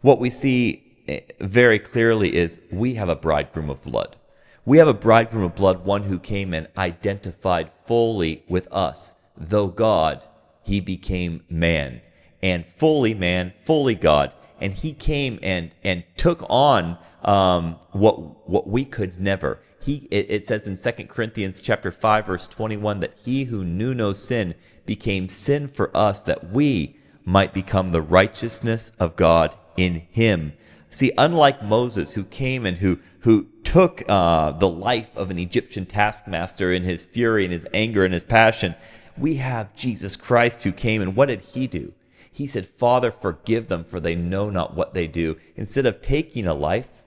what 0.00 0.18
we 0.18 0.30
see 0.30 0.82
eh, 1.06 1.20
very 1.40 1.78
clearly 1.78 2.34
is 2.34 2.58
we 2.70 2.94
have 2.94 3.08
a 3.08 3.16
bridegroom 3.16 3.70
of 3.70 3.82
blood. 3.82 4.16
We 4.64 4.78
have 4.78 4.88
a 4.88 4.94
bridegroom 4.94 5.44
of 5.44 5.54
blood, 5.54 5.84
one 5.84 6.04
who 6.04 6.18
came 6.18 6.54
and 6.54 6.68
identified 6.76 7.70
fully 7.84 8.44
with 8.48 8.68
us 8.72 9.14
though 9.48 9.68
God, 9.68 10.24
he 10.62 10.80
became 10.80 11.44
man 11.48 12.00
and 12.42 12.66
fully 12.66 13.14
man, 13.14 13.52
fully 13.60 13.94
God. 13.94 14.32
And 14.60 14.72
he 14.72 14.92
came 14.92 15.38
and, 15.42 15.74
and 15.82 16.04
took 16.16 16.44
on 16.48 16.98
um, 17.22 17.76
what, 17.92 18.48
what 18.48 18.68
we 18.68 18.84
could 18.84 19.20
never. 19.20 19.60
He, 19.80 20.08
it, 20.10 20.26
it 20.28 20.46
says 20.46 20.66
in 20.66 20.76
2 20.76 21.04
Corinthians 21.06 21.60
chapter 21.62 21.90
5, 21.90 22.26
verse 22.26 22.48
21, 22.48 23.00
that 23.00 23.16
he 23.24 23.44
who 23.44 23.64
knew 23.64 23.94
no 23.94 24.12
sin 24.12 24.54
became 24.86 25.28
sin 25.28 25.68
for 25.68 25.96
us 25.96 26.22
that 26.24 26.50
we 26.50 26.96
might 27.24 27.54
become 27.54 27.88
the 27.88 28.02
righteousness 28.02 28.92
of 28.98 29.16
God 29.16 29.56
in 29.76 30.06
him. 30.10 30.52
See, 30.90 31.12
unlike 31.16 31.64
Moses, 31.64 32.12
who 32.12 32.24
came 32.24 32.66
and 32.66 32.78
who, 32.78 32.98
who 33.20 33.46
took 33.64 34.02
uh, 34.08 34.52
the 34.52 34.68
life 34.68 35.16
of 35.16 35.30
an 35.30 35.38
Egyptian 35.38 35.86
taskmaster 35.86 36.72
in 36.72 36.82
his 36.82 37.06
fury 37.06 37.44
and 37.44 37.52
his 37.52 37.66
anger 37.72 38.04
and 38.04 38.12
his 38.12 38.24
passion, 38.24 38.74
we 39.16 39.36
have 39.36 39.74
Jesus 39.74 40.16
Christ 40.16 40.62
who 40.62 40.72
came, 40.72 41.02
and 41.02 41.14
what 41.14 41.26
did 41.26 41.40
he 41.40 41.66
do? 41.66 41.92
He 42.30 42.46
said, 42.46 42.66
Father, 42.66 43.10
forgive 43.10 43.68
them, 43.68 43.84
for 43.84 44.00
they 44.00 44.14
know 44.14 44.48
not 44.48 44.74
what 44.74 44.94
they 44.94 45.06
do. 45.06 45.36
Instead 45.54 45.84
of 45.84 46.00
taking 46.00 46.46
a 46.46 46.54
life, 46.54 47.02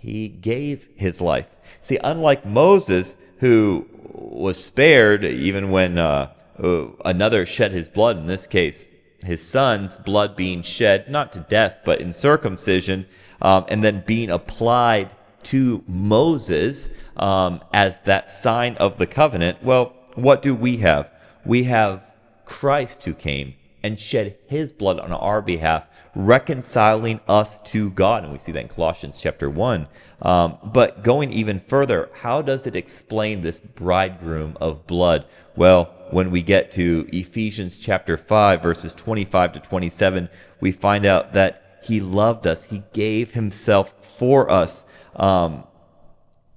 he 0.00 0.28
gave 0.28 0.88
his 0.96 1.20
life. 1.20 1.46
See, 1.82 1.98
unlike 2.02 2.44
Moses, 2.44 3.14
who 3.38 3.86
was 4.12 4.62
spared 4.62 5.24
even 5.24 5.70
when 5.70 5.98
uh, 5.98 6.32
uh, 6.62 6.86
another 7.04 7.46
shed 7.46 7.72
his 7.72 7.88
blood, 7.88 8.16
in 8.16 8.26
this 8.26 8.46
case, 8.46 8.88
his 9.24 9.42
son's 9.42 9.96
blood 9.96 10.36
being 10.36 10.62
shed, 10.62 11.10
not 11.10 11.32
to 11.32 11.40
death, 11.40 11.78
but 11.84 12.00
in 12.00 12.12
circumcision, 12.12 13.06
um, 13.40 13.64
and 13.68 13.84
then 13.84 14.02
being 14.06 14.30
applied 14.30 15.10
to 15.44 15.84
Moses 15.86 16.88
um, 17.16 17.60
as 17.72 17.98
that 18.04 18.30
sign 18.30 18.76
of 18.76 18.98
the 18.98 19.06
covenant, 19.06 19.62
well, 19.62 19.94
what 20.14 20.42
do 20.42 20.54
we 20.54 20.78
have? 20.78 21.10
We 21.46 21.64
have 21.64 22.12
Christ 22.44 23.04
who 23.04 23.14
came 23.14 23.54
and 23.80 24.00
shed 24.00 24.36
his 24.48 24.72
blood 24.72 24.98
on 24.98 25.12
our 25.12 25.40
behalf, 25.40 25.86
reconciling 26.16 27.20
us 27.28 27.60
to 27.60 27.90
God. 27.90 28.24
And 28.24 28.32
we 28.32 28.38
see 28.38 28.50
that 28.50 28.58
in 28.58 28.68
Colossians 28.68 29.20
chapter 29.20 29.48
1. 29.48 29.86
Um, 30.22 30.58
but 30.64 31.04
going 31.04 31.32
even 31.32 31.60
further, 31.60 32.10
how 32.12 32.42
does 32.42 32.66
it 32.66 32.74
explain 32.74 33.42
this 33.42 33.60
bridegroom 33.60 34.58
of 34.60 34.88
blood? 34.88 35.24
Well, 35.54 35.84
when 36.10 36.32
we 36.32 36.42
get 36.42 36.72
to 36.72 37.08
Ephesians 37.12 37.78
chapter 37.78 38.16
5, 38.16 38.60
verses 38.60 38.92
25 38.92 39.52
to 39.52 39.60
27, 39.60 40.28
we 40.60 40.72
find 40.72 41.06
out 41.06 41.32
that 41.34 41.78
he 41.84 42.00
loved 42.00 42.44
us, 42.48 42.64
he 42.64 42.82
gave 42.92 43.34
himself 43.34 43.94
for 44.18 44.50
us. 44.50 44.84
Um, 45.14 45.62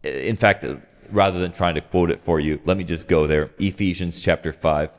in 0.01 0.35
fact, 0.35 0.65
rather 1.11 1.39
than 1.39 1.51
trying 1.51 1.75
to 1.75 1.81
quote 1.81 2.11
it 2.11 2.21
for 2.21 2.39
you, 2.39 2.61
let 2.65 2.77
me 2.77 2.83
just 2.83 3.07
go 3.07 3.27
there. 3.27 3.51
Ephesians 3.59 4.21
chapter 4.21 4.53
5. 4.53 4.91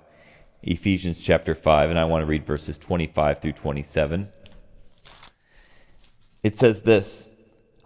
Ephesians 0.62 1.20
chapter 1.20 1.54
5, 1.54 1.90
and 1.90 1.98
I 1.98 2.04
want 2.04 2.22
to 2.22 2.26
read 2.26 2.44
verses 2.44 2.76
25 2.76 3.40
through 3.40 3.52
27. 3.52 4.28
It 6.42 6.58
says 6.58 6.82
this 6.82 7.30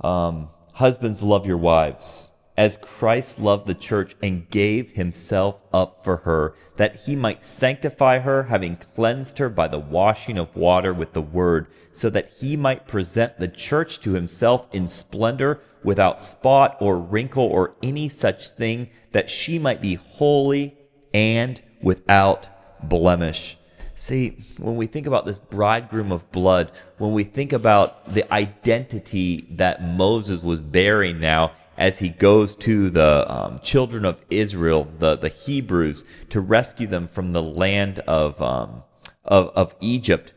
um, 0.01 0.49
Husbands, 0.75 1.23
love 1.23 1.47
your 1.47 1.57
wives, 1.57 2.31
as 2.57 2.77
Christ 2.77 3.41
loved 3.41 3.67
the 3.67 3.75
church 3.75 4.15
and 4.23 4.49
gave 4.49 4.93
himself 4.93 5.61
up 5.73 6.05
for 6.05 6.19
her, 6.19 6.55
that 6.77 6.97
he 6.97 7.17
might 7.17 7.45
sanctify 7.45 8.21
her, 8.21 8.45
having 8.45 8.77
cleansed 8.77 9.39
her 9.39 9.49
by 9.49 9.67
the 9.67 9.79
washing 9.79 10.39
of 10.39 10.55
water 10.55 10.93
with 10.95 11.13
the 11.13 11.23
word, 11.23 11.67
so 11.93 12.09
that 12.11 12.31
he 12.39 12.57
might 12.57 12.87
present 12.87 13.39
the 13.39 13.49
church 13.49 14.01
to 14.01 14.13
himself 14.13 14.69
in 14.73 14.89
splendor, 14.89 15.61
without 15.83 16.21
spot 16.21 16.77
or 16.81 16.99
wrinkle 16.99 17.45
or 17.45 17.75
any 17.83 18.09
such 18.09 18.51
thing, 18.51 18.89
that 19.13 19.29
she 19.29 19.59
might 19.59 19.83
be 19.83 19.95
holy 19.95 20.77
and 21.13 21.61
without 21.83 22.49
blemish. 22.89 23.59
See, 23.97 24.39
when 24.59 24.77
we 24.77 24.87
think 24.87 25.07
about 25.07 25.25
this 25.25 25.39
bridegroom 25.39 26.11
of 26.11 26.31
blood, 26.33 26.73
when 26.99 27.13
we 27.13 27.25
think 27.25 27.53
about 27.53 28.13
the 28.13 28.33
identity 28.33 29.47
that 29.53 29.85
Moses 29.85 30.43
was 30.43 30.61
bearing 30.61 31.21
now 31.21 31.53
as 31.77 31.99
he 31.99 32.09
goes 32.09 32.55
to 32.57 32.91
the 32.91 33.25
um, 33.33 33.59
children 33.61 34.05
of 34.05 34.25
Israel, 34.31 34.89
the, 34.99 35.17
the 35.17 35.29
Hebrews, 35.29 36.05
to 36.31 36.41
rescue 36.41 36.87
them 36.87 37.09
from 37.09 37.33
the 37.33 37.43
land 37.43 37.99
of, 38.01 38.41
um, 38.41 38.83
of, 39.25 39.49
of 39.51 39.75
Egypt, 39.81 40.33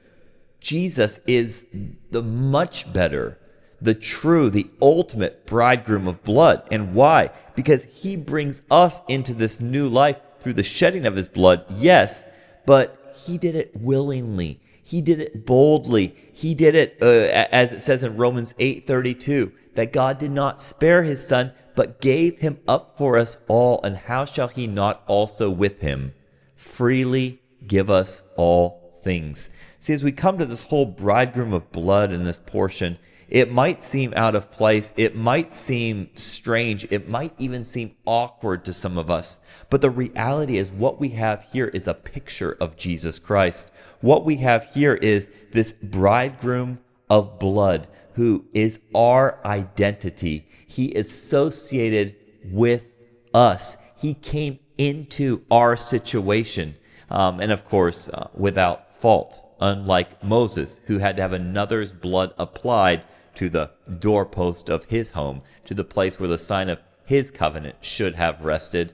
Jesus 0.59 1.19
is 1.27 1.65
the 2.11 2.23
much 2.23 2.91
better, 2.91 3.37
the 3.79 3.93
true, 3.93 4.49
the 4.49 4.69
ultimate 4.81 5.45
bridegroom 5.45 6.07
of 6.07 6.23
blood. 6.23 6.67
And 6.71 6.93
why? 6.93 7.29
Because 7.55 7.83
he 7.85 8.15
brings 8.15 8.61
us 8.71 9.01
into 9.07 9.33
this 9.33 9.61
new 9.61 9.87
life 9.87 10.19
through 10.39 10.53
the 10.53 10.63
shedding 10.63 11.05
of 11.05 11.15
his 11.15 11.27
blood, 11.27 11.65
yes, 11.69 12.25
but 12.65 13.15
he 13.25 13.37
did 13.37 13.55
it 13.55 13.75
willingly. 13.75 14.59
He 14.87 15.01
did 15.01 15.19
it 15.19 15.45
boldly. 15.45 16.15
He 16.31 16.55
did 16.55 16.73
it, 16.73 16.97
uh, 17.01 17.45
as 17.51 17.73
it 17.73 17.81
says 17.81 18.05
in 18.05 18.15
Romans 18.15 18.53
8:32, 18.57 19.51
that 19.75 19.91
God 19.91 20.17
did 20.17 20.31
not 20.31 20.61
spare 20.61 21.03
his 21.03 21.27
son, 21.27 21.51
but 21.75 21.99
gave 21.99 22.39
him 22.39 22.59
up 22.69 22.97
for 22.97 23.17
us 23.17 23.35
all. 23.49 23.81
And 23.83 23.97
how 23.97 24.23
shall 24.23 24.47
he 24.47 24.65
not 24.65 25.03
also 25.05 25.49
with 25.49 25.81
him 25.81 26.13
freely 26.55 27.41
give 27.67 27.89
us 27.89 28.23
all 28.37 28.97
things? 29.03 29.49
See, 29.77 29.91
as 29.91 30.05
we 30.05 30.13
come 30.13 30.37
to 30.37 30.45
this 30.45 30.63
whole 30.63 30.85
bridegroom 30.85 31.51
of 31.51 31.69
blood 31.73 32.13
in 32.13 32.23
this 32.23 32.39
portion, 32.39 32.97
it 33.29 33.51
might 33.51 33.83
seem 33.83 34.13
out 34.15 34.35
of 34.35 34.51
place. 34.51 34.93
It 34.95 35.15
might 35.15 35.53
seem 35.53 36.09
strange. 36.15 36.87
It 36.89 37.09
might 37.09 37.33
even 37.37 37.65
seem 37.65 37.95
awkward 38.05 38.63
to 38.65 38.73
some 38.73 38.97
of 38.97 39.11
us. 39.11 39.39
But 39.69 39.81
the 39.81 39.89
reality 39.89 40.57
is, 40.57 40.71
what 40.71 40.99
we 40.99 41.09
have 41.09 41.45
here 41.51 41.67
is 41.67 41.87
a 41.87 41.93
picture 41.93 42.57
of 42.61 42.77
Jesus 42.77 43.19
Christ. 43.19 43.69
What 43.99 44.23
we 44.23 44.37
have 44.37 44.65
here 44.73 44.95
is 44.95 45.29
this 45.51 45.73
bridegroom 45.73 46.79
of 47.09 47.37
blood 47.37 47.87
who 48.13 48.45
is 48.53 48.79
our 48.95 49.39
identity. 49.45 50.47
He 50.65 50.85
is 50.85 51.07
associated 51.07 52.15
with 52.45 52.85
us. 53.33 53.77
He 53.97 54.13
came 54.13 54.59
into 54.77 55.43
our 55.51 55.75
situation. 55.75 56.75
Um, 57.09 57.39
and 57.39 57.51
of 57.51 57.65
course, 57.65 58.09
uh, 58.09 58.29
without 58.33 58.99
fault, 59.01 59.43
unlike 59.59 60.23
Moses, 60.23 60.79
who 60.85 60.99
had 60.99 61.15
to 61.17 61.21
have 61.21 61.33
another's 61.33 61.91
blood 61.91 62.33
applied 62.37 63.03
to 63.37 63.49
the 63.49 63.71
doorpost 63.99 64.69
of 64.69 64.85
his 64.85 65.11
home, 65.11 65.41
to 65.65 65.73
the 65.73 65.83
place 65.83 66.19
where 66.19 66.29
the 66.29 66.37
sign 66.37 66.69
of 66.69 66.79
his 67.05 67.31
covenant 67.31 67.75
should 67.81 68.15
have 68.15 68.43
rested. 68.43 68.93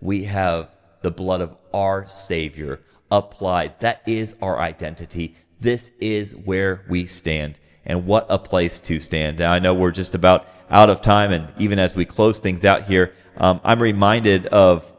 We 0.00 0.24
have 0.24 0.68
the 1.02 1.10
blood 1.10 1.40
of 1.40 1.56
our 1.72 2.06
Savior 2.06 2.80
applied. 3.10 3.78
That 3.80 4.02
is 4.06 4.34
our 4.42 4.58
identity. 4.58 5.36
This 5.60 5.90
is 6.00 6.34
where 6.34 6.84
we 6.88 7.06
stand. 7.06 7.60
And 7.86 8.06
what 8.06 8.26
a 8.28 8.38
place 8.38 8.80
to 8.80 8.98
stand. 8.98 9.38
Now, 9.38 9.52
I 9.52 9.58
know 9.58 9.74
we're 9.74 9.90
just 9.90 10.14
about 10.14 10.48
out 10.70 10.90
of 10.90 11.00
time, 11.00 11.30
and 11.30 11.52
even 11.58 11.78
as 11.78 11.94
we 11.94 12.04
close 12.04 12.40
things 12.40 12.64
out 12.64 12.84
here, 12.84 13.14
um, 13.36 13.60
I'm 13.62 13.80
reminded 13.80 14.46
of 14.46 14.90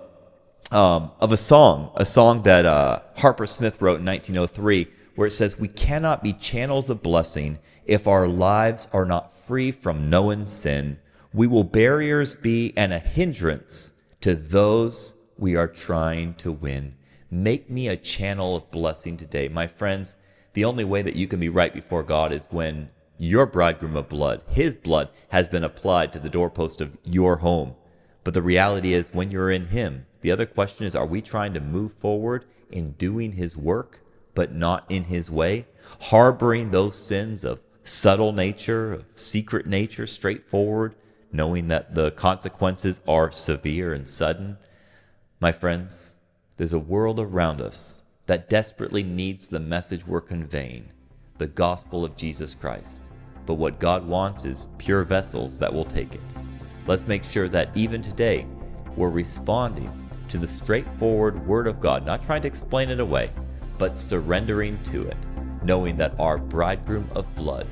um, 0.71 1.11
of 1.19 1.31
a 1.31 1.37
song, 1.37 1.91
a 1.95 2.05
song 2.05 2.43
that 2.43 2.65
uh, 2.65 3.01
Harper 3.17 3.45
Smith 3.45 3.81
wrote 3.81 3.99
in 3.99 4.05
1903, 4.05 4.87
where 5.15 5.27
it 5.27 5.31
says, 5.31 5.59
"We 5.59 5.67
cannot 5.67 6.23
be 6.23 6.33
channels 6.33 6.89
of 6.89 7.01
blessing 7.01 7.59
if 7.85 8.07
our 8.07 8.27
lives 8.27 8.87
are 8.91 9.05
not 9.05 9.35
free 9.37 9.71
from 9.71 10.09
known 10.09 10.47
sin, 10.47 10.97
we 11.33 11.47
will 11.47 11.63
barriers 11.63 12.35
be 12.35 12.73
and 12.75 12.93
a 12.93 12.99
hindrance 12.99 13.93
to 14.21 14.35
those 14.35 15.15
we 15.37 15.55
are 15.55 15.67
trying 15.67 16.33
to 16.35 16.51
win. 16.51 16.95
Make 17.29 17.69
me 17.69 17.87
a 17.87 17.97
channel 17.97 18.55
of 18.55 18.71
blessing 18.71 19.17
today. 19.17 19.47
My 19.47 19.67
friends, 19.67 20.17
the 20.53 20.65
only 20.65 20.83
way 20.83 21.01
that 21.01 21.15
you 21.15 21.27
can 21.27 21.39
be 21.39 21.49
right 21.49 21.73
before 21.73 22.03
God 22.03 22.31
is 22.31 22.47
when 22.49 22.89
your 23.17 23.45
bridegroom 23.45 23.95
of 23.95 24.09
blood, 24.09 24.41
his 24.47 24.75
blood, 24.75 25.09
has 25.29 25.47
been 25.47 25.63
applied 25.63 26.13
to 26.13 26.19
the 26.19 26.29
doorpost 26.29 26.81
of 26.81 26.97
your 27.03 27.37
home. 27.37 27.75
But 28.23 28.33
the 28.33 28.41
reality 28.41 28.93
is, 28.93 29.13
when 29.13 29.31
you're 29.31 29.51
in 29.51 29.67
him, 29.67 30.05
the 30.21 30.31
other 30.31 30.45
question 30.45 30.85
is, 30.85 30.95
are 30.95 31.05
we 31.05 31.21
trying 31.21 31.53
to 31.53 31.59
move 31.59 31.93
forward 31.93 32.45
in 32.71 32.91
doing 32.91 33.33
his 33.33 33.55
work, 33.55 34.01
but 34.35 34.53
not 34.53 34.85
in 34.89 35.05
his 35.05 35.31
way? 35.31 35.65
Harboring 36.01 36.69
those 36.69 36.95
sins 36.95 37.43
of 37.43 37.59
subtle 37.83 38.33
nature, 38.33 38.93
of 38.93 39.05
secret 39.15 39.65
nature, 39.65 40.05
straightforward, 40.05 40.95
knowing 41.31 41.67
that 41.69 41.95
the 41.95 42.11
consequences 42.11 42.99
are 43.07 43.31
severe 43.31 43.93
and 43.93 44.07
sudden. 44.07 44.57
My 45.39 45.51
friends, 45.51 46.15
there's 46.57 46.73
a 46.73 46.79
world 46.79 47.19
around 47.19 47.61
us 47.61 48.03
that 48.25 48.49
desperately 48.49 49.03
needs 49.03 49.47
the 49.47 49.59
message 49.59 50.07
we're 50.07 50.21
conveying, 50.21 50.89
the 51.37 51.47
gospel 51.47 52.05
of 52.05 52.15
Jesus 52.15 52.55
Christ. 52.55 53.03
But 53.45 53.55
what 53.55 53.79
God 53.79 54.07
wants 54.07 54.45
is 54.45 54.69
pure 54.77 55.03
vessels 55.03 55.59
that 55.59 55.73
will 55.73 55.85
take 55.85 56.13
it. 56.13 56.21
Let's 56.87 57.05
make 57.05 57.23
sure 57.23 57.47
that 57.49 57.69
even 57.75 58.01
today, 58.01 58.47
we're 58.95 59.09
responding 59.09 59.91
to 60.29 60.37
the 60.37 60.47
straightforward 60.47 61.45
Word 61.45 61.67
of 61.67 61.79
God, 61.79 62.05
not 62.05 62.23
trying 62.23 62.41
to 62.43 62.47
explain 62.47 62.89
it 62.89 62.99
away, 62.99 63.31
but 63.77 63.97
surrendering 63.97 64.79
to 64.85 65.07
it 65.07 65.17
knowing 65.65 65.97
that 65.97 66.13
our 66.19 66.37
bridegroom 66.37 67.09
of 67.15 67.33
blood 67.35 67.67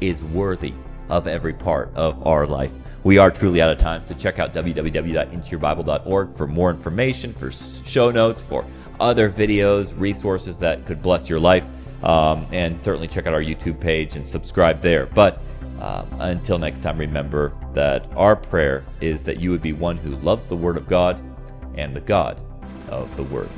is 0.00 0.22
worthy 0.22 0.74
of 1.08 1.26
every 1.26 1.52
part 1.52 1.90
of 1.94 2.26
our 2.26 2.46
life. 2.46 2.72
We 3.04 3.18
are 3.18 3.30
truly 3.30 3.62
out 3.62 3.70
of 3.70 3.78
time, 3.78 4.02
so 4.06 4.14
check 4.14 4.38
out 4.38 4.52
www.intoyourbible.org 4.52 6.36
for 6.36 6.46
more 6.46 6.70
information, 6.70 7.32
for 7.32 7.50
show 7.50 8.10
notes, 8.10 8.42
for 8.42 8.66
other 9.00 9.30
videos, 9.30 9.98
resources 9.98 10.58
that 10.58 10.84
could 10.84 11.00
bless 11.00 11.28
your 11.28 11.40
life, 11.40 11.64
um, 12.02 12.46
and 12.52 12.78
certainly 12.78 13.08
check 13.08 13.26
out 13.26 13.34
our 13.34 13.42
YouTube 13.42 13.80
page 13.80 14.16
and 14.16 14.28
subscribe 14.28 14.82
there. 14.82 15.06
But 15.06 15.40
um, 15.80 16.08
until 16.18 16.58
next 16.58 16.82
time, 16.82 16.98
remember 16.98 17.52
that 17.72 18.06
our 18.16 18.34
prayer 18.34 18.84
is 19.00 19.22
that 19.22 19.38
you 19.38 19.52
would 19.52 19.62
be 19.62 19.72
one 19.72 19.96
who 19.96 20.16
loves 20.16 20.48
the 20.48 20.56
Word 20.56 20.76
of 20.76 20.88
God 20.88 21.22
and 21.76 21.94
the 21.94 22.00
God 22.00 22.40
of 22.90 23.14
the 23.16 23.22
Word. 23.22 23.48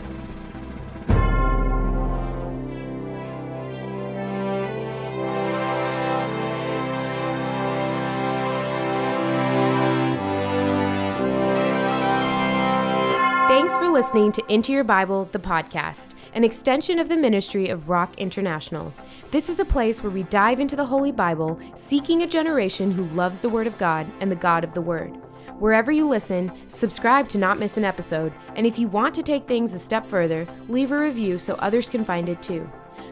Listening 14.01 14.33
to 14.33 14.43
Into 14.49 14.73
Your 14.73 14.83
Bible, 14.83 15.27
the 15.27 15.39
podcast, 15.39 16.15
an 16.33 16.43
extension 16.43 16.99
of 16.99 17.11
the 17.11 17.19
ministry 17.19 17.69
of 17.69 17.91
Rock 17.91 18.15
International. 18.17 18.95
This 19.31 19.51
is 19.51 19.59
a 19.59 19.65
place 19.67 20.03
where 20.03 20.11
we 20.11 20.23
dive 20.23 20.59
into 20.59 20.75
the 20.75 20.87
Holy 20.87 21.13
Bible, 21.13 21.61
seeking 21.77 22.23
a 22.23 22.27
generation 22.27 22.91
who 22.91 23.05
loves 23.15 23.41
the 23.41 23.51
Word 23.51 23.67
of 23.67 23.77
God 23.77 24.07
and 24.21 24.31
the 24.31 24.37
God 24.37 24.65
of 24.65 24.73
the 24.73 24.81
Word. 24.81 25.11
Wherever 25.59 25.93
you 25.93 26.09
listen, 26.09 26.51
subscribe 26.69 27.29
to 27.29 27.37
not 27.37 27.59
miss 27.59 27.77
an 27.77 27.85
episode, 27.85 28.33
and 28.57 28.67
if 28.67 28.79
you 28.79 28.89
want 28.89 29.15
to 29.17 29.23
take 29.23 29.47
things 29.47 29.75
a 29.75 29.79
step 29.79 30.07
further, 30.07 30.47
leave 30.71 30.93
a 30.93 30.99
review 30.99 31.39
so 31.39 31.57
others 31.57 31.91
can 31.91 32.03
find 32.03 32.31
it 32.31 32.43
too. 32.43 32.67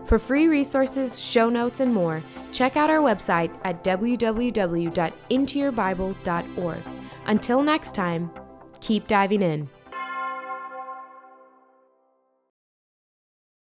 For 0.06 0.18
free 0.18 0.48
resources, 0.48 1.20
show 1.20 1.50
notes, 1.50 1.80
and 1.80 1.92
more, 1.92 2.22
check 2.50 2.78
out 2.78 2.88
our 2.88 3.00
website 3.00 3.54
at 3.62 3.84
www.intoyourbible.org. 3.84 6.82
Until 7.26 7.62
next 7.62 7.94
time, 7.94 8.30
keep 8.80 9.06
diving 9.06 9.42
in. 9.42 9.68